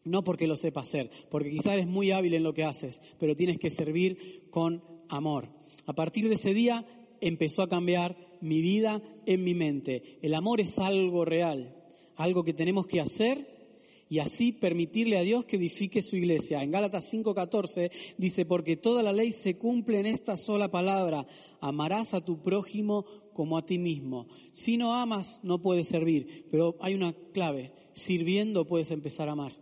no 0.04 0.22
porque 0.22 0.46
lo 0.46 0.54
sepa 0.54 0.82
hacer, 0.82 1.10
porque 1.28 1.50
quizás 1.50 1.74
eres 1.74 1.88
muy 1.88 2.12
hábil 2.12 2.34
en 2.34 2.44
lo 2.44 2.54
que 2.54 2.62
haces, 2.62 3.00
pero 3.18 3.34
tienes 3.34 3.58
que 3.58 3.70
servir 3.70 4.46
con 4.50 4.80
amor. 5.08 5.48
A 5.86 5.92
partir 5.92 6.28
de 6.28 6.36
ese 6.36 6.54
día 6.54 6.86
empezó 7.20 7.62
a 7.62 7.68
cambiar 7.68 8.16
mi 8.40 8.60
vida 8.60 9.02
en 9.26 9.42
mi 9.42 9.54
mente. 9.54 10.18
El 10.22 10.32
amor 10.32 10.60
es 10.60 10.78
algo 10.78 11.24
real, 11.24 11.74
algo 12.14 12.44
que 12.44 12.54
tenemos 12.54 12.86
que 12.86 13.00
hacer 13.00 13.56
y 14.08 14.20
así 14.20 14.52
permitirle 14.52 15.18
a 15.18 15.22
Dios 15.22 15.44
que 15.44 15.56
edifique 15.56 16.00
su 16.00 16.16
iglesia. 16.16 16.62
En 16.62 16.70
Gálatas 16.70 17.12
5:14 17.12 17.90
dice, 18.16 18.46
porque 18.46 18.76
toda 18.76 19.02
la 19.02 19.12
ley 19.12 19.32
se 19.32 19.56
cumple 19.56 19.98
en 19.98 20.06
esta 20.06 20.36
sola 20.36 20.70
palabra, 20.70 21.26
amarás 21.68 22.14
a 22.14 22.24
tu 22.24 22.42
prójimo 22.42 23.05
como 23.33 23.59
a 23.59 23.66
ti 23.66 23.79
mismo. 23.79 24.29
Si 24.52 24.76
no 24.76 24.94
amas, 24.94 25.40
no 25.42 25.61
puedes 25.61 25.88
servir, 25.88 26.46
pero 26.50 26.76
hay 26.81 26.94
una 26.94 27.14
clave, 27.33 27.72
sirviendo 27.92 28.66
puedes 28.66 28.90
empezar 28.90 29.29
a 29.29 29.33
amar 29.33 29.52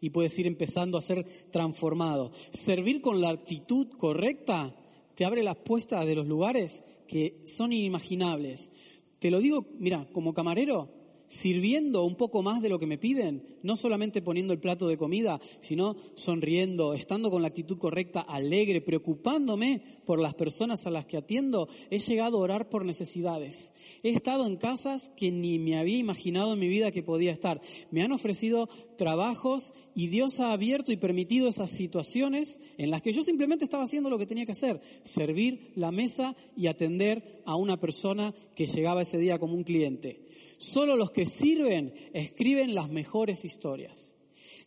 y 0.00 0.10
puedes 0.10 0.36
ir 0.38 0.46
empezando 0.46 0.98
a 0.98 1.02
ser 1.02 1.24
transformado. 1.50 2.32
Servir 2.50 3.00
con 3.00 3.20
la 3.20 3.30
actitud 3.30 3.88
correcta 3.98 4.74
te 5.14 5.24
abre 5.24 5.42
las 5.42 5.56
puertas 5.58 6.04
de 6.06 6.14
los 6.14 6.26
lugares 6.26 6.82
que 7.06 7.42
son 7.44 7.72
inimaginables. 7.72 8.70
Te 9.18 9.30
lo 9.30 9.38
digo, 9.38 9.66
mira, 9.78 10.08
como 10.12 10.34
camarero, 10.34 11.01
sirviendo 11.40 12.04
un 12.04 12.16
poco 12.16 12.42
más 12.42 12.62
de 12.62 12.68
lo 12.68 12.78
que 12.78 12.86
me 12.86 12.98
piden, 12.98 13.42
no 13.62 13.76
solamente 13.76 14.22
poniendo 14.22 14.52
el 14.52 14.60
plato 14.60 14.86
de 14.86 14.96
comida, 14.96 15.40
sino 15.60 15.96
sonriendo, 16.14 16.94
estando 16.94 17.30
con 17.30 17.42
la 17.42 17.48
actitud 17.48 17.78
correcta, 17.78 18.20
alegre, 18.20 18.80
preocupándome 18.80 19.82
por 20.04 20.20
las 20.20 20.34
personas 20.34 20.86
a 20.86 20.90
las 20.90 21.06
que 21.06 21.16
atiendo. 21.16 21.68
He 21.90 21.98
llegado 21.98 22.38
a 22.38 22.40
orar 22.40 22.68
por 22.68 22.84
necesidades. 22.84 23.72
He 24.02 24.10
estado 24.10 24.46
en 24.46 24.56
casas 24.56 25.10
que 25.16 25.30
ni 25.30 25.58
me 25.58 25.78
había 25.78 25.98
imaginado 25.98 26.52
en 26.52 26.60
mi 26.60 26.68
vida 26.68 26.90
que 26.90 27.02
podía 27.02 27.32
estar. 27.32 27.60
Me 27.90 28.02
han 28.02 28.12
ofrecido 28.12 28.68
trabajos 28.96 29.72
y 29.94 30.08
Dios 30.08 30.38
ha 30.40 30.52
abierto 30.52 30.92
y 30.92 30.96
permitido 30.96 31.48
esas 31.48 31.70
situaciones 31.70 32.60
en 32.78 32.90
las 32.90 33.02
que 33.02 33.12
yo 33.12 33.22
simplemente 33.22 33.64
estaba 33.64 33.84
haciendo 33.84 34.10
lo 34.10 34.18
que 34.18 34.26
tenía 34.26 34.46
que 34.46 34.52
hacer, 34.52 34.80
servir 35.02 35.72
la 35.76 35.90
mesa 35.90 36.36
y 36.56 36.66
atender 36.66 37.42
a 37.44 37.56
una 37.56 37.78
persona 37.78 38.34
que 38.54 38.66
llegaba 38.66 39.02
ese 39.02 39.18
día 39.18 39.38
como 39.38 39.54
un 39.54 39.64
cliente. 39.64 40.31
Solo 40.62 40.96
los 40.96 41.10
que 41.10 41.26
sirven 41.26 41.92
escriben 42.12 42.72
las 42.72 42.88
mejores 42.88 43.44
historias. 43.44 44.14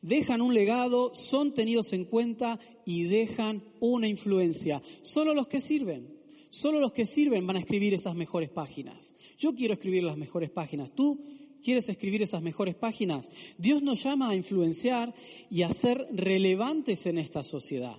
Dejan 0.02 0.42
un 0.42 0.54
legado, 0.54 1.16
son 1.16 1.54
tenidos 1.54 1.94
en 1.94 2.04
cuenta 2.04 2.60
y 2.86 3.04
dejan 3.04 3.64
una 3.80 4.10
influencia. 4.10 4.82
Solo 5.04 5.34
los 5.34 5.48
que 5.48 5.62
sirven. 5.62 6.14
Solo 6.50 6.82
los 6.82 6.92
que 6.92 7.06
sirven 7.06 7.48
van 7.48 7.56
a 7.56 7.60
escribir 7.60 7.94
esas 7.94 8.14
mejores 8.14 8.50
páginas. 8.50 9.14
Yo 9.38 9.56
quiero 9.56 9.74
escribir 9.74 10.04
las 10.04 10.18
mejores 10.18 10.50
páginas. 10.50 10.94
¿Tú 10.94 11.24
quieres 11.64 11.88
escribir 11.88 12.22
esas 12.24 12.42
mejores 12.42 12.76
páginas? 12.76 13.30
Dios 13.58 13.82
nos 13.82 14.04
llama 14.04 14.32
a 14.32 14.36
influenciar 14.36 15.14
y 15.50 15.62
a 15.62 15.70
ser 15.70 16.06
relevantes 16.12 17.06
en 17.06 17.20
esta 17.20 17.42
sociedad. 17.42 17.96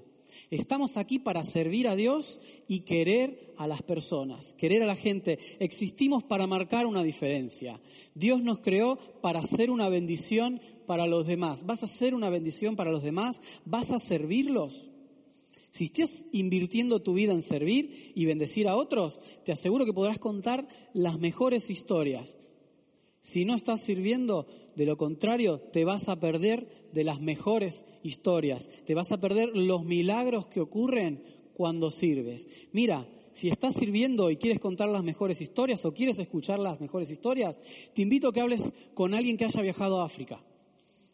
Estamos 0.50 0.96
aquí 0.96 1.18
para 1.18 1.42
servir 1.42 1.88
a 1.88 1.96
Dios 1.96 2.40
y 2.68 2.80
querer 2.80 3.52
a 3.56 3.66
las 3.66 3.82
personas, 3.82 4.54
querer 4.54 4.82
a 4.82 4.87
la 4.87 4.94
gente. 4.94 5.38
Existimos 5.59 6.22
para 6.22 6.46
marcar 6.46 6.87
una 6.87 7.02
diferencia. 7.02 7.80
Dios 8.14 8.42
nos 8.42 8.61
creó 8.61 8.96
para 9.20 9.42
ser 9.42 9.70
una 9.70 9.88
bendición 9.88 10.61
para 10.87 11.06
los 11.06 11.26
demás. 11.26 11.66
¿Vas 11.66 11.82
a 11.82 11.88
ser 11.88 12.14
una 12.14 12.30
bendición 12.30 12.76
para 12.76 12.92
los 12.92 13.02
demás? 13.02 13.40
¿Vas 13.64 13.90
a 13.90 13.98
servirlos? 13.98 14.87
Si 15.70 15.85
estás 15.87 16.24
invirtiendo 16.32 17.02
tu 17.02 17.12
vida 17.12 17.32
en 17.32 17.42
servir 17.42 18.12
y 18.14 18.24
bendecir 18.24 18.68
a 18.68 18.76
otros, 18.76 19.20
te 19.44 19.52
aseguro 19.52 19.85
que 19.85 19.92
podrás 19.92 20.18
contar 20.18 20.66
las 20.94 21.18
mejores 21.18 21.70
historias. 21.70 22.38
Si 23.20 23.44
no 23.44 23.56
estás 23.56 23.85
sirviendo, 23.85 24.46
de 24.76 24.86
lo 24.86 24.96
contrario, 24.96 25.58
te 25.72 25.84
vas 25.84 26.08
a 26.08 26.20
perder 26.20 26.68
de 26.92 27.02
las 27.02 27.20
mejores 27.20 27.84
historias, 28.02 28.68
te 28.84 28.94
vas 28.94 29.10
a 29.10 29.18
perder 29.18 29.48
los 29.54 29.84
milagros 29.84 30.46
que 30.46 30.60
ocurren 30.60 31.22
cuando 31.54 31.90
sirves. 31.90 32.46
Mira, 32.72 33.08
si 33.32 33.48
estás 33.48 33.74
sirviendo 33.74 34.30
y 34.30 34.36
quieres 34.36 34.60
contar 34.60 34.88
las 34.88 35.02
mejores 35.02 35.40
historias 35.40 35.84
o 35.84 35.92
quieres 35.92 36.18
escuchar 36.18 36.58
las 36.58 36.80
mejores 36.80 37.10
historias, 37.10 37.58
te 37.94 38.02
invito 38.02 38.28
a 38.28 38.32
que 38.32 38.40
hables 38.40 38.62
con 38.94 39.14
alguien 39.14 39.36
que 39.36 39.46
haya 39.46 39.62
viajado 39.62 40.00
a 40.00 40.04
África. 40.04 40.40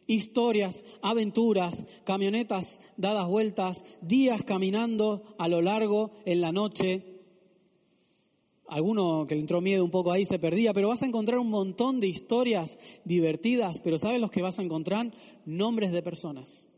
Historias, 0.07 0.85
aventuras, 1.01 1.87
camionetas 2.05 2.81
dadas 2.96 3.29
vueltas, 3.29 3.85
días 4.01 4.42
caminando 4.42 5.35
a 5.38 5.48
lo 5.48 5.62
largo 5.62 6.12
en 6.25 6.40
la 6.40 6.53
noche, 6.53 7.12
alguno 8.68 9.27
que 9.27 9.35
le 9.35 9.40
entró 9.40 9.61
miedo 9.61 9.85
un 9.85 9.90
poco 9.90 10.12
ahí 10.12 10.25
se 10.25 10.38
perdía, 10.38 10.72
pero 10.72 10.88
vas 10.88 11.03
a 11.03 11.07
encontrar 11.07 11.38
un 11.38 11.51
montón 11.51 12.01
de 12.01 12.09
historias 12.09 12.79
divertidas, 13.05 13.81
pero 13.83 13.98
¿sabes 13.98 14.20
los 14.20 14.31
que 14.31 14.42
vas 14.42 14.59
a 14.59 14.62
encontrar? 14.62 15.12
Nombres 15.44 15.92
de 15.92 16.03
personas 16.03 16.68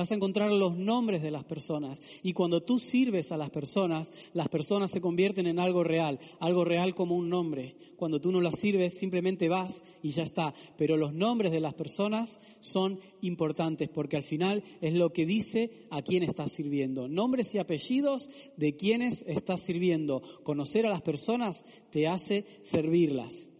vas 0.00 0.12
a 0.12 0.14
encontrar 0.14 0.50
los 0.50 0.78
nombres 0.78 1.20
de 1.20 1.30
las 1.30 1.44
personas. 1.44 2.00
Y 2.22 2.32
cuando 2.32 2.62
tú 2.62 2.78
sirves 2.78 3.32
a 3.32 3.36
las 3.36 3.50
personas, 3.50 4.10
las 4.32 4.48
personas 4.48 4.90
se 4.90 5.02
convierten 5.02 5.46
en 5.46 5.58
algo 5.58 5.84
real, 5.84 6.18
algo 6.38 6.64
real 6.64 6.94
como 6.94 7.16
un 7.16 7.28
nombre. 7.28 7.76
Cuando 7.96 8.18
tú 8.18 8.32
no 8.32 8.40
las 8.40 8.58
sirves, 8.58 8.98
simplemente 8.98 9.50
vas 9.50 9.82
y 10.02 10.12
ya 10.12 10.22
está. 10.22 10.54
Pero 10.78 10.96
los 10.96 11.12
nombres 11.12 11.52
de 11.52 11.60
las 11.60 11.74
personas 11.74 12.40
son 12.60 12.98
importantes 13.20 13.90
porque 13.90 14.16
al 14.16 14.22
final 14.22 14.64
es 14.80 14.94
lo 14.94 15.12
que 15.12 15.26
dice 15.26 15.86
a 15.90 16.00
quién 16.00 16.22
estás 16.22 16.52
sirviendo. 16.52 17.06
Nombres 17.06 17.54
y 17.54 17.58
apellidos 17.58 18.30
de 18.56 18.76
quienes 18.76 19.22
estás 19.26 19.60
sirviendo. 19.60 20.22
Conocer 20.44 20.86
a 20.86 20.90
las 20.90 21.02
personas 21.02 21.62
te 21.90 22.08
hace 22.08 22.46
servirlas. 22.62 23.50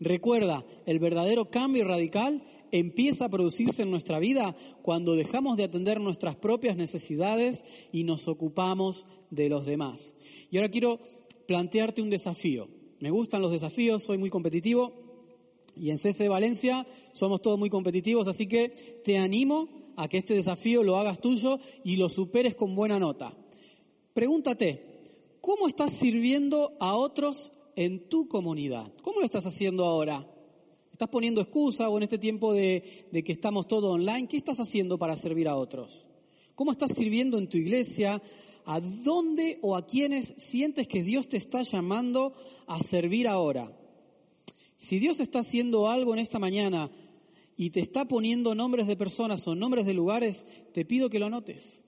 Recuerda, 0.00 0.64
el 0.86 0.98
verdadero 0.98 1.50
cambio 1.50 1.84
radical 1.84 2.42
empieza 2.78 3.26
a 3.26 3.28
producirse 3.28 3.82
en 3.82 3.90
nuestra 3.92 4.18
vida 4.18 4.56
cuando 4.82 5.14
dejamos 5.14 5.56
de 5.56 5.62
atender 5.62 6.00
nuestras 6.00 6.34
propias 6.34 6.76
necesidades 6.76 7.64
y 7.92 8.02
nos 8.02 8.26
ocupamos 8.26 9.06
de 9.30 9.48
los 9.48 9.64
demás. 9.64 10.12
Y 10.50 10.56
ahora 10.56 10.70
quiero 10.70 10.98
plantearte 11.46 12.02
un 12.02 12.10
desafío. 12.10 12.68
Me 13.00 13.10
gustan 13.10 13.42
los 13.42 13.52
desafíos, 13.52 14.02
soy 14.02 14.18
muy 14.18 14.28
competitivo 14.28 14.92
y 15.76 15.90
en 15.90 15.98
CC 15.98 16.28
Valencia 16.28 16.84
somos 17.12 17.40
todos 17.42 17.60
muy 17.60 17.70
competitivos, 17.70 18.26
así 18.26 18.48
que 18.48 18.70
te 19.04 19.18
animo 19.18 19.68
a 19.96 20.08
que 20.08 20.18
este 20.18 20.34
desafío 20.34 20.82
lo 20.82 20.96
hagas 20.96 21.20
tuyo 21.20 21.60
y 21.84 21.96
lo 21.96 22.08
superes 22.08 22.56
con 22.56 22.74
buena 22.74 22.98
nota. 22.98 23.36
Pregúntate, 24.14 24.82
¿cómo 25.40 25.68
estás 25.68 25.92
sirviendo 26.00 26.72
a 26.80 26.96
otros 26.96 27.52
en 27.76 28.08
tu 28.08 28.26
comunidad? 28.26 28.92
¿Cómo 29.02 29.20
lo 29.20 29.26
estás 29.26 29.46
haciendo 29.46 29.84
ahora? 29.84 30.26
¿Estás 30.94 31.08
poniendo 31.08 31.40
excusa 31.40 31.88
o 31.88 31.96
en 31.96 32.04
este 32.04 32.18
tiempo 32.18 32.52
de, 32.52 33.10
que 33.10 33.32
estamos 33.32 33.66
todo 33.66 33.88
online? 33.88 34.28
¿Qué 34.28 34.36
estás 34.36 34.60
haciendo 34.60 34.96
para 34.96 35.16
servir 35.16 35.48
a 35.48 35.56
otros? 35.56 36.04
¿Cómo 36.54 36.70
estás 36.70 36.94
sirviendo 36.94 37.36
en 37.36 37.48
tu 37.48 37.58
iglesia? 37.58 38.22
¿A 38.64 38.78
dónde 38.78 39.58
o 39.62 39.74
a 39.74 39.84
quiénes 39.88 40.34
sientes 40.36 40.86
que 40.86 41.02
Dios 41.02 41.26
te 41.26 41.36
está 41.36 41.62
llamando 41.64 42.32
a 42.68 42.78
servir 42.78 43.26
ahora? 43.26 43.76
Si 44.76 45.00
Dios 45.00 45.18
está 45.18 45.40
haciendo 45.40 45.90
algo 45.90 46.12
en 46.12 46.20
esta 46.20 46.38
mañana 46.38 46.92
y 47.56 47.70
te 47.70 47.80
está 47.80 48.04
poniendo 48.04 48.54
nombres 48.54 48.86
de 48.86 48.96
personas 48.96 49.48
o 49.48 49.56
nombres 49.56 49.86
de 49.86 49.94
lugares, 49.94 50.46
te 50.72 50.84
pido 50.84 51.10
que 51.10 51.18
lo 51.18 51.26
anotes. 51.26 51.82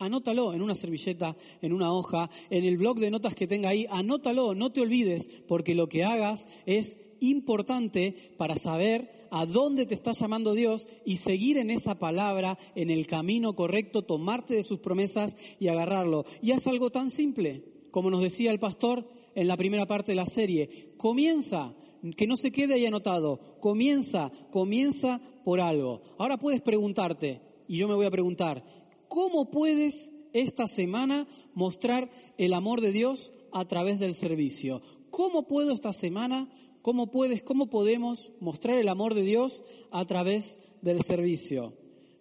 Anótalo 0.00 0.52
en 0.52 0.62
una 0.62 0.74
servilleta, 0.74 1.36
en 1.62 1.72
una 1.72 1.92
hoja, 1.92 2.28
en 2.50 2.64
el 2.64 2.76
blog 2.76 2.98
de 2.98 3.12
notas 3.12 3.36
que 3.36 3.46
tenga 3.46 3.68
ahí. 3.68 3.86
Anótalo, 3.88 4.56
no 4.56 4.72
te 4.72 4.80
olvides, 4.80 5.30
porque 5.46 5.76
lo 5.76 5.88
que 5.88 6.02
hagas 6.02 6.44
es 6.66 6.98
importante 7.20 8.32
para 8.36 8.56
saber 8.56 9.28
a 9.30 9.46
dónde 9.46 9.86
te 9.86 9.94
está 9.94 10.12
llamando 10.12 10.54
Dios 10.54 10.86
y 11.04 11.16
seguir 11.16 11.58
en 11.58 11.70
esa 11.70 11.98
palabra, 11.98 12.58
en 12.74 12.90
el 12.90 13.06
camino 13.06 13.54
correcto, 13.54 14.02
tomarte 14.02 14.54
de 14.54 14.64
sus 14.64 14.78
promesas 14.78 15.36
y 15.58 15.68
agarrarlo. 15.68 16.24
Y 16.42 16.52
es 16.52 16.66
algo 16.66 16.90
tan 16.90 17.10
simple, 17.10 17.62
como 17.90 18.10
nos 18.10 18.22
decía 18.22 18.50
el 18.50 18.58
pastor 18.58 19.06
en 19.34 19.48
la 19.48 19.56
primera 19.56 19.86
parte 19.86 20.12
de 20.12 20.16
la 20.16 20.26
serie. 20.26 20.94
Comienza, 20.96 21.74
que 22.16 22.26
no 22.26 22.36
se 22.36 22.52
quede 22.52 22.74
ahí 22.74 22.86
anotado, 22.86 23.58
comienza, 23.60 24.30
comienza 24.50 25.20
por 25.44 25.60
algo. 25.60 26.02
Ahora 26.18 26.38
puedes 26.38 26.62
preguntarte, 26.62 27.40
y 27.66 27.78
yo 27.78 27.88
me 27.88 27.94
voy 27.94 28.06
a 28.06 28.10
preguntar, 28.10 28.64
¿cómo 29.08 29.50
puedes 29.50 30.12
esta 30.32 30.66
semana 30.66 31.26
mostrar 31.54 32.10
el 32.36 32.52
amor 32.52 32.80
de 32.80 32.92
Dios 32.92 33.32
a 33.52 33.66
través 33.66 33.98
del 33.98 34.14
servicio? 34.14 34.82
¿Cómo 35.10 35.46
puedo 35.46 35.72
esta 35.72 35.92
semana 35.92 36.48
¿Cómo 36.88 37.10
puedes, 37.10 37.42
cómo 37.42 37.68
podemos 37.68 38.32
mostrar 38.40 38.78
el 38.78 38.88
amor 38.88 39.12
de 39.12 39.20
Dios 39.20 39.62
a 39.90 40.06
través 40.06 40.56
del 40.80 41.02
servicio? 41.02 41.74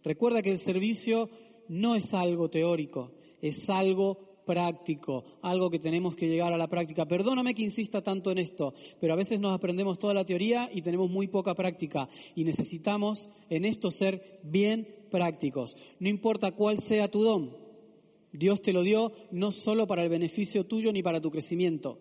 Recuerda 0.03 0.41
que 0.41 0.51
el 0.51 0.57
servicio 0.57 1.29
no 1.69 1.95
es 1.95 2.13
algo 2.13 2.49
teórico, 2.49 3.13
es 3.41 3.69
algo 3.69 4.41
práctico, 4.45 5.23
algo 5.41 5.69
que 5.69 5.79
tenemos 5.79 6.17
que 6.17 6.27
llegar 6.27 6.51
a 6.51 6.57
la 6.57 6.67
práctica. 6.67 7.05
Perdóname 7.05 7.55
que 7.55 7.61
insista 7.61 8.01
tanto 8.01 8.29
en 8.29 8.39
esto, 8.39 8.73
pero 8.99 9.13
a 9.13 9.15
veces 9.15 9.39
nos 9.39 9.55
aprendemos 9.55 9.99
toda 9.99 10.13
la 10.13 10.25
teoría 10.25 10.69
y 10.69 10.81
tenemos 10.81 11.09
muy 11.09 11.29
poca 11.29 11.55
práctica 11.55 12.09
y 12.35 12.43
necesitamos 12.43 13.29
en 13.49 13.63
esto 13.63 13.89
ser 13.89 14.41
bien 14.43 14.85
prácticos. 15.09 15.77
No 16.01 16.09
importa 16.09 16.51
cuál 16.51 16.79
sea 16.79 17.09
tu 17.09 17.23
don, 17.23 17.55
Dios 18.33 18.61
te 18.61 18.73
lo 18.73 18.81
dio 18.81 19.13
no 19.31 19.53
solo 19.53 19.87
para 19.87 20.03
el 20.03 20.09
beneficio 20.09 20.65
tuyo 20.65 20.91
ni 20.91 21.01
para 21.01 21.21
tu 21.21 21.31
crecimiento 21.31 21.99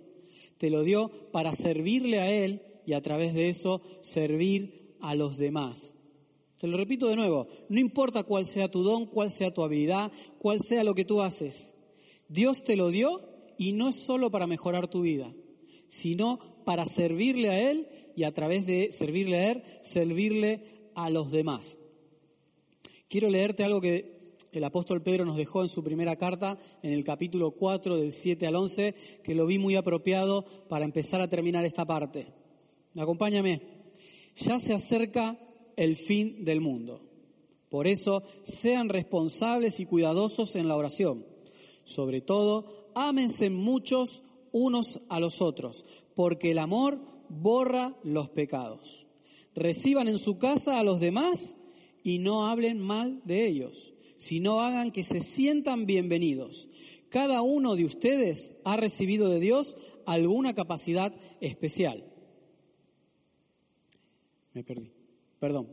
te 0.58 0.70
lo 0.70 0.82
dio 0.82 1.10
para 1.32 1.52
servirle 1.52 2.20
a 2.20 2.30
Él 2.30 2.62
y 2.86 2.92
a 2.92 3.00
través 3.00 3.34
de 3.34 3.48
eso 3.48 3.82
servir 4.00 4.96
a 5.00 5.14
los 5.14 5.36
demás. 5.36 5.94
Te 6.58 6.66
lo 6.68 6.76
repito 6.76 7.08
de 7.08 7.16
nuevo, 7.16 7.48
no 7.68 7.80
importa 7.80 8.22
cuál 8.22 8.46
sea 8.46 8.70
tu 8.70 8.82
don, 8.82 9.06
cuál 9.06 9.30
sea 9.30 9.52
tu 9.52 9.62
habilidad, 9.62 10.10
cuál 10.38 10.60
sea 10.60 10.84
lo 10.84 10.94
que 10.94 11.04
tú 11.04 11.20
haces. 11.20 11.74
Dios 12.28 12.64
te 12.64 12.76
lo 12.76 12.90
dio 12.90 13.20
y 13.58 13.72
no 13.72 13.88
es 13.88 14.04
solo 14.04 14.30
para 14.30 14.46
mejorar 14.46 14.88
tu 14.88 15.02
vida, 15.02 15.32
sino 15.88 16.38
para 16.64 16.86
servirle 16.86 17.50
a 17.50 17.70
Él 17.70 17.88
y 18.16 18.24
a 18.24 18.32
través 18.32 18.66
de 18.66 18.90
servirle 18.92 19.36
a 19.36 19.52
Él, 19.52 19.62
servirle 19.82 20.90
a 20.94 21.10
los 21.10 21.30
demás. 21.30 21.78
Quiero 23.08 23.28
leerte 23.28 23.62
algo 23.62 23.80
que 23.80 24.15
el 24.58 24.64
apóstol 24.64 25.02
Pedro 25.02 25.24
nos 25.24 25.36
dejó 25.36 25.62
en 25.62 25.68
su 25.68 25.82
primera 25.82 26.16
carta, 26.16 26.58
en 26.82 26.92
el 26.92 27.04
capítulo 27.04 27.52
4 27.52 27.96
del 27.96 28.12
7 28.12 28.46
al 28.46 28.56
11, 28.56 28.94
que 29.22 29.34
lo 29.34 29.46
vi 29.46 29.58
muy 29.58 29.76
apropiado 29.76 30.44
para 30.68 30.84
empezar 30.84 31.20
a 31.20 31.28
terminar 31.28 31.64
esta 31.64 31.84
parte. 31.84 32.28
Acompáñame. 32.96 33.60
Ya 34.36 34.58
se 34.58 34.74
acerca 34.74 35.38
el 35.76 35.96
fin 35.96 36.44
del 36.44 36.60
mundo. 36.60 37.02
Por 37.68 37.86
eso, 37.86 38.22
sean 38.42 38.88
responsables 38.88 39.80
y 39.80 39.86
cuidadosos 39.86 40.56
en 40.56 40.68
la 40.68 40.76
oración. 40.76 41.26
Sobre 41.84 42.20
todo, 42.20 42.90
ámense 42.94 43.50
muchos 43.50 44.22
unos 44.52 45.00
a 45.08 45.20
los 45.20 45.42
otros, 45.42 45.84
porque 46.14 46.52
el 46.52 46.58
amor 46.58 47.00
borra 47.28 47.94
los 48.02 48.30
pecados. 48.30 49.06
Reciban 49.54 50.08
en 50.08 50.18
su 50.18 50.38
casa 50.38 50.78
a 50.78 50.84
los 50.84 51.00
demás 51.00 51.56
y 52.02 52.18
no 52.18 52.46
hablen 52.46 52.78
mal 52.78 53.20
de 53.24 53.46
ellos, 53.46 53.92
sino 54.18 54.62
hagan 54.62 54.90
que 54.90 55.02
se 55.02 55.20
sientan 55.20 55.86
bienvenidos. 55.86 56.68
Cada 57.08 57.42
uno 57.42 57.76
de 57.76 57.84
ustedes 57.84 58.52
ha 58.64 58.76
recibido 58.76 59.28
de 59.28 59.40
Dios 59.40 59.76
alguna 60.04 60.54
capacidad 60.54 61.14
especial. 61.40 62.04
Me 64.52 64.64
perdí. 64.64 64.90
Perdón. 65.38 65.68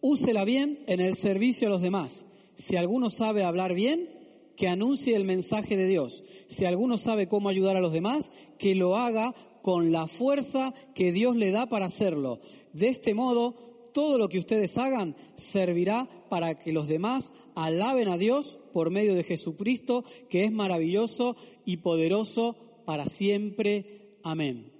Úsela 0.00 0.44
bien 0.44 0.78
en 0.86 1.00
el 1.00 1.16
servicio 1.16 1.68
a 1.68 1.70
los 1.70 1.82
demás. 1.82 2.26
Si 2.54 2.76
alguno 2.76 3.10
sabe 3.10 3.44
hablar 3.44 3.74
bien, 3.74 4.08
que 4.56 4.68
anuncie 4.68 5.14
el 5.14 5.24
mensaje 5.24 5.76
de 5.76 5.86
Dios. 5.86 6.24
Si 6.46 6.64
alguno 6.64 6.96
sabe 6.96 7.28
cómo 7.28 7.48
ayudar 7.48 7.76
a 7.76 7.80
los 7.80 7.92
demás, 7.92 8.30
que 8.58 8.74
lo 8.74 8.96
haga 8.96 9.34
con 9.62 9.92
la 9.92 10.06
fuerza 10.06 10.72
que 10.94 11.12
Dios 11.12 11.36
le 11.36 11.50
da 11.50 11.66
para 11.66 11.86
hacerlo. 11.86 12.40
De 12.72 12.88
este 12.88 13.14
modo, 13.14 13.75
todo 13.96 14.18
lo 14.18 14.28
que 14.28 14.38
ustedes 14.38 14.76
hagan 14.76 15.16
servirá 15.36 16.06
para 16.28 16.58
que 16.58 16.70
los 16.70 16.86
demás 16.86 17.32
alaben 17.54 18.10
a 18.10 18.18
Dios 18.18 18.58
por 18.74 18.90
medio 18.90 19.14
de 19.14 19.24
Jesucristo, 19.24 20.04
que 20.28 20.44
es 20.44 20.52
maravilloso 20.52 21.34
y 21.64 21.78
poderoso 21.78 22.56
para 22.84 23.06
siempre. 23.06 24.18
Amén. 24.22 24.70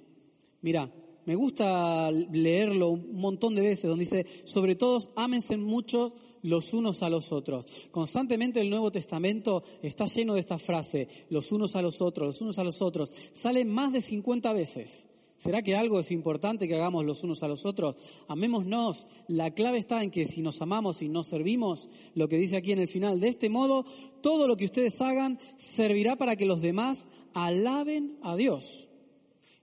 Mira, 0.60 0.92
me 1.24 1.34
gusta 1.34 2.10
leerlo 2.10 2.90
un 2.90 3.18
montón 3.18 3.54
de 3.54 3.62
veces, 3.62 3.88
donde 3.88 4.04
dice, 4.04 4.26
sobre 4.44 4.74
todo, 4.74 4.98
ámense 5.16 5.56
mucho 5.56 6.12
los 6.42 6.74
unos 6.74 7.02
a 7.02 7.08
los 7.08 7.32
otros. 7.32 7.64
Constantemente 7.90 8.60
el 8.60 8.68
Nuevo 8.68 8.92
Testamento 8.92 9.62
está 9.80 10.04
lleno 10.04 10.34
de 10.34 10.40
esta 10.40 10.58
frase, 10.58 11.08
los 11.30 11.52
unos 11.52 11.74
a 11.74 11.80
los 11.80 12.02
otros, 12.02 12.26
los 12.26 12.42
unos 12.42 12.58
a 12.58 12.64
los 12.64 12.82
otros. 12.82 13.14
Sale 13.32 13.64
más 13.64 13.94
de 13.94 14.02
50 14.02 14.52
veces. 14.52 15.06
¿Será 15.36 15.60
que 15.60 15.76
algo 15.76 16.00
es 16.00 16.10
importante 16.10 16.66
que 16.66 16.74
hagamos 16.74 17.04
los 17.04 17.22
unos 17.22 17.42
a 17.42 17.48
los 17.48 17.66
otros? 17.66 17.96
Amémonos. 18.26 19.06
La 19.28 19.50
clave 19.50 19.78
está 19.78 20.02
en 20.02 20.10
que 20.10 20.24
si 20.24 20.40
nos 20.40 20.62
amamos 20.62 21.02
y 21.02 21.08
nos 21.08 21.28
servimos, 21.28 21.88
lo 22.14 22.26
que 22.26 22.38
dice 22.38 22.56
aquí 22.56 22.72
en 22.72 22.78
el 22.78 22.88
final, 22.88 23.20
de 23.20 23.28
este 23.28 23.50
modo, 23.50 23.84
todo 24.22 24.46
lo 24.46 24.56
que 24.56 24.64
ustedes 24.64 25.00
hagan 25.02 25.38
servirá 25.58 26.16
para 26.16 26.36
que 26.36 26.46
los 26.46 26.62
demás 26.62 27.06
alaben 27.34 28.16
a 28.22 28.34
Dios. 28.34 28.88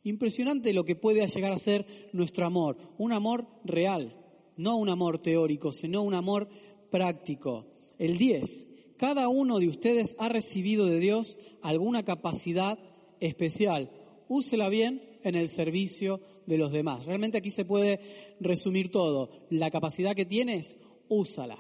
Impresionante 0.03 0.73
lo 0.73 0.83
que 0.83 0.95
puede 0.95 1.25
llegar 1.25 1.51
a 1.51 1.57
ser 1.57 1.87
nuestro 2.13 2.45
amor, 2.45 2.77
un 2.97 3.11
amor 3.11 3.47
real, 3.63 4.15
no 4.57 4.77
un 4.77 4.89
amor 4.89 5.17
teórico, 5.17 5.71
sino 5.71 6.03
un 6.03 6.13
amor 6.13 6.49
práctico. 6.91 7.65
El 7.97 8.17
10. 8.17 8.67
Cada 8.97 9.27
uno 9.27 9.57
de 9.57 9.69
ustedes 9.69 10.15
ha 10.19 10.29
recibido 10.29 10.85
de 10.85 10.99
Dios 10.99 11.35
alguna 11.61 12.03
capacidad 12.03 12.77
especial. 13.19 13.89
Úsela 14.27 14.69
bien 14.69 15.12
en 15.23 15.35
el 15.35 15.47
servicio 15.47 16.19
de 16.45 16.57
los 16.57 16.71
demás. 16.71 17.05
Realmente 17.05 17.37
aquí 17.37 17.51
se 17.51 17.65
puede 17.65 17.99
resumir 18.39 18.91
todo. 18.91 19.29
La 19.49 19.71
capacidad 19.71 20.15
que 20.15 20.25
tienes, 20.25 20.77
úsala. 21.07 21.57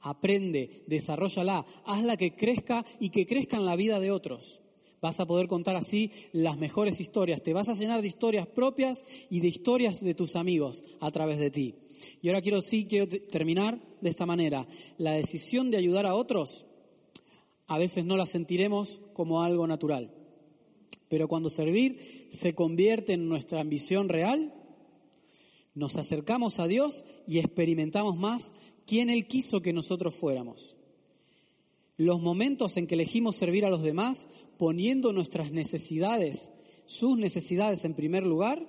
Aprende, 0.00 0.84
desarrollala, 0.86 1.66
hazla 1.84 2.16
que 2.16 2.34
crezca 2.34 2.84
y 3.00 3.10
que 3.10 3.26
crezca 3.26 3.56
en 3.56 3.64
la 3.64 3.76
vida 3.76 3.98
de 3.98 4.10
otros. 4.10 4.62
Vas 5.00 5.20
a 5.20 5.26
poder 5.26 5.46
contar 5.46 5.76
así 5.76 6.10
las 6.32 6.58
mejores 6.58 7.00
historias. 7.00 7.42
Te 7.42 7.52
vas 7.52 7.68
a 7.68 7.74
llenar 7.74 8.02
de 8.02 8.08
historias 8.08 8.46
propias 8.48 9.04
y 9.30 9.40
de 9.40 9.48
historias 9.48 10.00
de 10.00 10.14
tus 10.14 10.34
amigos 10.34 10.82
a 11.00 11.10
través 11.10 11.38
de 11.38 11.50
ti. 11.50 11.74
Y 12.20 12.28
ahora 12.28 12.40
quiero 12.40 12.60
sí, 12.60 12.86
quiero 12.88 13.08
terminar 13.08 13.80
de 14.00 14.10
esta 14.10 14.26
manera. 14.26 14.66
La 14.98 15.12
decisión 15.12 15.70
de 15.70 15.78
ayudar 15.78 16.06
a 16.06 16.14
otros, 16.14 16.66
a 17.66 17.78
veces 17.78 18.04
no 18.04 18.16
la 18.16 18.26
sentiremos 18.26 19.00
como 19.12 19.42
algo 19.42 19.66
natural. 19.66 20.17
Pero 21.08 21.28
cuando 21.28 21.50
servir 21.50 22.28
se 22.30 22.54
convierte 22.54 23.14
en 23.14 23.28
nuestra 23.28 23.60
ambición 23.60 24.08
real, 24.08 24.52
nos 25.74 25.96
acercamos 25.96 26.58
a 26.58 26.66
Dios 26.66 27.04
y 27.26 27.38
experimentamos 27.38 28.16
más 28.16 28.52
quién 28.86 29.10
Él 29.10 29.26
quiso 29.26 29.60
que 29.60 29.72
nosotros 29.72 30.14
fuéramos. 30.14 30.76
Los 31.96 32.20
momentos 32.20 32.76
en 32.76 32.86
que 32.86 32.94
elegimos 32.94 33.36
servir 33.36 33.64
a 33.64 33.70
los 33.70 33.82
demás, 33.82 34.26
poniendo 34.56 35.12
nuestras 35.12 35.50
necesidades, 35.50 36.50
sus 36.86 37.18
necesidades 37.18 37.84
en 37.84 37.94
primer 37.94 38.24
lugar, 38.24 38.66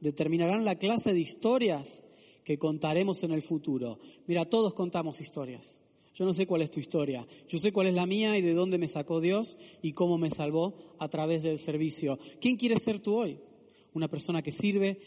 determinarán 0.00 0.64
la 0.64 0.76
clase 0.76 1.12
de 1.12 1.20
historias 1.20 2.02
que 2.44 2.58
contaremos 2.58 3.22
en 3.22 3.32
el 3.32 3.42
futuro. 3.42 3.98
Mira, 4.26 4.44
todos 4.44 4.74
contamos 4.74 5.20
historias. 5.20 5.78
Yo 6.14 6.24
no 6.24 6.32
sé 6.32 6.46
cuál 6.46 6.62
es 6.62 6.70
tu 6.70 6.78
historia. 6.78 7.26
Yo 7.48 7.58
sé 7.58 7.72
cuál 7.72 7.88
es 7.88 7.94
la 7.94 8.06
mía 8.06 8.38
y 8.38 8.42
de 8.42 8.54
dónde 8.54 8.78
me 8.78 8.86
sacó 8.86 9.20
Dios 9.20 9.56
y 9.82 9.92
cómo 9.92 10.16
me 10.16 10.30
salvó 10.30 10.74
a 10.98 11.08
través 11.08 11.42
del 11.42 11.58
servicio. 11.58 12.18
¿Quién 12.40 12.56
quieres 12.56 12.84
ser 12.84 13.00
tú 13.00 13.16
hoy? 13.16 13.40
¿Una 13.94 14.08
persona 14.08 14.40
que 14.40 14.52
sirve 14.52 14.98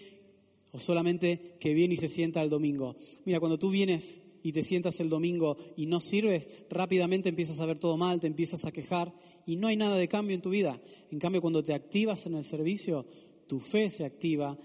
o 0.72 0.80
solamente 0.80 1.56
que 1.60 1.74
viene 1.74 1.94
y 1.94 1.98
se 1.98 2.10
sienta 2.10 2.42
el 2.42 2.50
domingo? 2.50 2.98
Mira, 3.24 3.40
cuando 3.40 3.58
tú 3.58 3.70
vienes 3.70 4.22
y 4.44 4.52
te 4.52 4.64
sientas 4.64 5.00
el 5.00 5.08
domingo 5.08 5.58
y 5.78 5.86
no 5.86 6.02
sirves, 6.02 6.50
rápidamente 6.70 7.30
empiezas 7.30 7.62
a 7.62 7.66
ver 7.66 7.80
todo 7.80 7.96
mal, 7.96 8.20
te 8.20 8.28
empiezas 8.28 8.66
a 8.66 8.72
quejar 8.72 9.14
y 9.46 9.56
no 9.56 9.68
hay 9.68 9.78
nada 9.78 9.96
de 9.96 10.10
cambio 10.10 10.36
en 10.36 10.42
tu 10.42 10.50
vida. 10.50 10.82
En 11.10 11.20
cambio, 11.20 11.42
cuando 11.42 11.64
te 11.64 11.74
activas 11.74 12.26
en 12.26 12.36
el 12.36 12.44
servicio, 12.44 13.06
tu 13.48 13.62
fe 13.62 13.90
se 13.90 14.04
activa, 14.04 14.58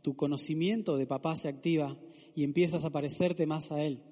tu 0.00 0.16
conocimiento 0.16 0.96
de 0.96 1.06
papá 1.06 1.36
se 1.36 1.48
activa 1.48 1.98
y 2.34 2.42
empiezas 2.42 2.86
a 2.86 2.90
parecerte 2.90 3.44
más 3.44 3.70
a 3.70 3.84
Él. 3.84 4.02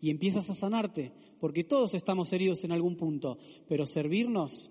Y 0.00 0.10
empiezas 0.10 0.48
a 0.50 0.54
sanarte, 0.54 1.12
porque 1.40 1.64
todos 1.64 1.94
estamos 1.94 2.32
heridos 2.32 2.64
en 2.64 2.72
algún 2.72 2.96
punto, 2.96 3.38
pero 3.68 3.86
servirnos 3.86 4.70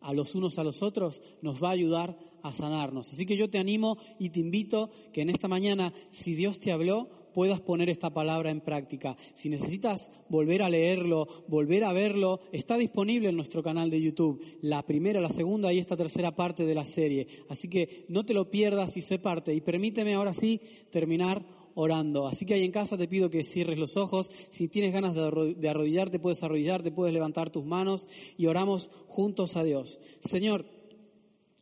a 0.00 0.12
los 0.12 0.34
unos 0.34 0.58
a 0.58 0.64
los 0.64 0.82
otros 0.82 1.20
nos 1.42 1.62
va 1.62 1.68
a 1.68 1.72
ayudar 1.72 2.16
a 2.42 2.52
sanarnos. 2.52 3.12
Así 3.12 3.26
que 3.26 3.36
yo 3.36 3.50
te 3.50 3.58
animo 3.58 3.98
y 4.18 4.30
te 4.30 4.40
invito 4.40 4.90
que 5.12 5.22
en 5.22 5.30
esta 5.30 5.48
mañana, 5.48 5.92
si 6.10 6.34
Dios 6.34 6.58
te 6.58 6.72
habló, 6.72 7.08
puedas 7.34 7.60
poner 7.60 7.88
esta 7.88 8.10
palabra 8.10 8.50
en 8.50 8.60
práctica. 8.60 9.16
Si 9.34 9.48
necesitas 9.48 10.10
volver 10.28 10.62
a 10.62 10.68
leerlo, 10.68 11.26
volver 11.46 11.84
a 11.84 11.92
verlo, 11.92 12.40
está 12.52 12.76
disponible 12.76 13.28
en 13.28 13.36
nuestro 13.36 13.62
canal 13.62 13.90
de 13.90 14.00
YouTube, 14.00 14.42
la 14.62 14.82
primera, 14.84 15.20
la 15.20 15.30
segunda 15.30 15.72
y 15.72 15.78
esta 15.78 15.96
tercera 15.96 16.34
parte 16.34 16.64
de 16.64 16.74
la 16.74 16.84
serie. 16.84 17.26
Así 17.48 17.68
que 17.68 18.06
no 18.08 18.24
te 18.24 18.34
lo 18.34 18.50
pierdas 18.50 18.96
y 18.96 19.00
sé 19.00 19.18
parte. 19.18 19.54
Y 19.54 19.60
permíteme 19.60 20.14
ahora 20.14 20.32
sí 20.32 20.60
terminar 20.90 21.44
orando. 21.80 22.26
Así 22.26 22.44
que 22.44 22.54
ahí 22.54 22.64
en 22.64 22.72
casa 22.72 22.96
te 22.96 23.06
pido 23.06 23.30
que 23.30 23.44
cierres 23.44 23.78
los 23.78 23.96
ojos. 23.96 24.28
Si 24.50 24.66
tienes 24.68 24.92
ganas 24.92 25.14
de 25.14 25.68
arrodillarte, 25.68 26.18
puedes 26.18 26.42
arrodillarte, 26.42 26.90
puedes 26.90 27.14
levantar 27.14 27.50
tus 27.50 27.64
manos 27.64 28.08
y 28.36 28.46
oramos 28.46 28.90
juntos 29.06 29.56
a 29.56 29.62
Dios. 29.62 30.00
Señor, 30.20 30.66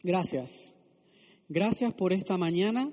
gracias. 0.03 0.75
Gracias 1.49 1.93
por 1.93 2.15
esta 2.15 2.39
mañana. 2.39 2.91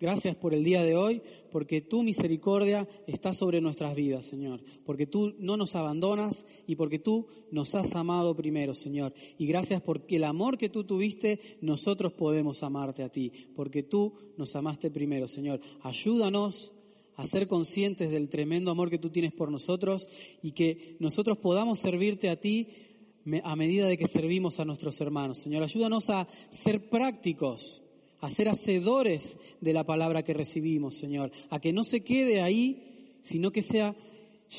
Gracias 0.00 0.36
por 0.36 0.54
el 0.54 0.62
día 0.62 0.84
de 0.84 0.96
hoy, 0.96 1.22
porque 1.50 1.80
tu 1.80 2.04
misericordia 2.04 2.88
está 3.08 3.32
sobre 3.34 3.60
nuestras 3.60 3.96
vidas, 3.96 4.26
Señor, 4.26 4.60
porque 4.84 5.06
tú 5.06 5.34
no 5.40 5.56
nos 5.56 5.74
abandonas 5.74 6.46
y 6.68 6.76
porque 6.76 7.00
tú 7.00 7.26
nos 7.50 7.74
has 7.74 7.92
amado 7.96 8.36
primero, 8.36 8.74
Señor. 8.74 9.12
Y 9.38 9.46
gracias 9.46 9.82
porque 9.82 10.16
el 10.16 10.24
amor 10.24 10.56
que 10.56 10.68
tú 10.68 10.84
tuviste, 10.84 11.40
nosotros 11.62 12.12
podemos 12.12 12.62
amarte 12.62 13.02
a 13.02 13.08
ti, 13.08 13.32
porque 13.56 13.82
tú 13.82 14.14
nos 14.36 14.54
amaste 14.54 14.88
primero, 14.88 15.26
Señor. 15.26 15.60
Ayúdanos 15.82 16.72
a 17.16 17.26
ser 17.26 17.48
conscientes 17.48 18.08
del 18.12 18.28
tremendo 18.28 18.70
amor 18.70 18.90
que 18.90 18.98
tú 18.98 19.10
tienes 19.10 19.32
por 19.32 19.50
nosotros 19.50 20.06
y 20.42 20.52
que 20.52 20.96
nosotros 21.00 21.38
podamos 21.38 21.80
servirte 21.80 22.28
a 22.28 22.36
ti 22.36 22.68
a 23.42 23.56
medida 23.56 23.88
de 23.88 23.98
que 23.98 24.06
servimos 24.06 24.60
a 24.60 24.64
nuestros 24.64 25.00
hermanos. 25.00 25.38
Señor, 25.38 25.64
ayúdanos 25.64 26.08
a 26.08 26.28
ser 26.50 26.88
prácticos 26.88 27.82
a 28.20 28.30
ser 28.30 28.48
hacedores 28.48 29.38
de 29.60 29.72
la 29.72 29.84
palabra 29.84 30.22
que 30.22 30.34
recibimos, 30.34 30.98
Señor, 30.98 31.30
a 31.50 31.60
que 31.60 31.72
no 31.72 31.84
se 31.84 32.02
quede 32.02 32.40
ahí, 32.40 33.18
sino 33.22 33.50
que 33.50 33.62
sea 33.62 33.94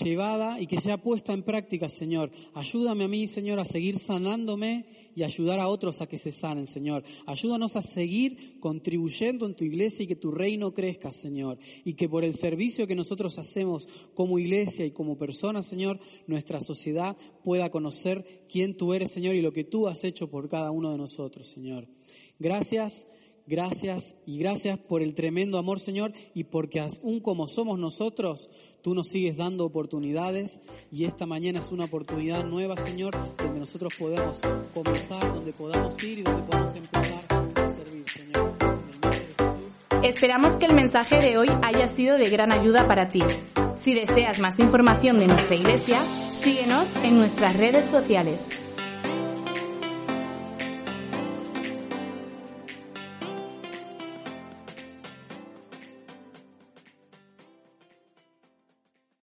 llevada 0.03 0.59
y 0.61 0.67
que 0.67 0.79
sea 0.79 1.01
puesta 1.01 1.33
en 1.33 1.43
práctica, 1.43 1.89
Señor. 1.89 2.31
Ayúdame 2.53 3.05
a 3.05 3.07
mí, 3.07 3.27
Señor, 3.27 3.59
a 3.59 3.65
seguir 3.65 3.97
sanándome 3.97 4.85
y 5.15 5.23
ayudar 5.23 5.59
a 5.59 5.67
otros 5.67 6.01
a 6.01 6.07
que 6.07 6.17
se 6.17 6.31
sanen, 6.31 6.67
Señor. 6.67 7.03
Ayúdanos 7.25 7.75
a 7.75 7.81
seguir 7.81 8.59
contribuyendo 8.59 9.45
en 9.45 9.55
tu 9.55 9.63
iglesia 9.63 10.03
y 10.03 10.07
que 10.07 10.15
tu 10.15 10.31
reino 10.31 10.73
crezca, 10.73 11.11
Señor. 11.11 11.57
Y 11.83 11.93
que 11.93 12.07
por 12.07 12.23
el 12.23 12.33
servicio 12.33 12.87
que 12.87 12.95
nosotros 12.95 13.37
hacemos 13.39 13.87
como 14.13 14.39
iglesia 14.39 14.85
y 14.85 14.91
como 14.91 15.17
personas, 15.17 15.67
Señor, 15.67 15.99
nuestra 16.27 16.59
sociedad 16.61 17.17
pueda 17.43 17.69
conocer 17.69 18.45
quién 18.49 18.77
tú 18.77 18.93
eres, 18.93 19.11
Señor, 19.11 19.35
y 19.35 19.41
lo 19.41 19.51
que 19.51 19.63
tú 19.63 19.87
has 19.87 20.03
hecho 20.03 20.29
por 20.29 20.47
cada 20.49 20.71
uno 20.71 20.91
de 20.91 20.97
nosotros, 20.97 21.47
Señor. 21.47 21.87
Gracias 22.37 23.07
Gracias 23.49 24.13
y 24.27 24.37
gracias 24.37 24.77
por 24.77 25.01
el 25.01 25.15
tremendo 25.15 25.57
amor, 25.57 25.79
Señor, 25.79 26.13
y 26.35 26.43
porque 26.43 26.79
aún 26.79 27.19
como 27.19 27.47
somos 27.47 27.79
nosotros, 27.79 28.47
tú 28.83 28.93
nos 28.93 29.07
sigues 29.07 29.37
dando 29.37 29.65
oportunidades 29.65 30.61
y 30.91 31.05
esta 31.05 31.25
mañana 31.25 31.57
es 31.57 31.71
una 31.71 31.85
oportunidad 31.85 32.45
nueva, 32.45 32.75
Señor, 32.85 33.15
donde 33.39 33.59
nosotros 33.59 33.95
podemos 33.97 34.37
comenzar, 34.71 35.33
donde 35.33 35.51
podamos 35.51 36.03
ir 36.03 36.19
y 36.19 36.21
donde 36.21 36.43
podamos 36.43 36.75
empezar 36.75 37.23
a 37.31 37.69
servir, 37.73 38.07
Señor. 38.07 38.53
Esperamos 40.03 40.55
que 40.55 40.67
el 40.67 40.75
mensaje 40.75 41.17
de 41.17 41.39
hoy 41.39 41.49
haya 41.63 41.89
sido 41.89 42.19
de 42.19 42.29
gran 42.29 42.51
ayuda 42.51 42.87
para 42.87 43.09
ti. 43.09 43.23
Si 43.73 43.95
deseas 43.95 44.41
más 44.41 44.59
información 44.59 45.17
de 45.17 45.25
nuestra 45.25 45.55
iglesia, 45.55 45.99
síguenos 45.99 46.95
en 47.03 47.17
nuestras 47.17 47.57
redes 47.57 47.85
sociales. 47.85 48.58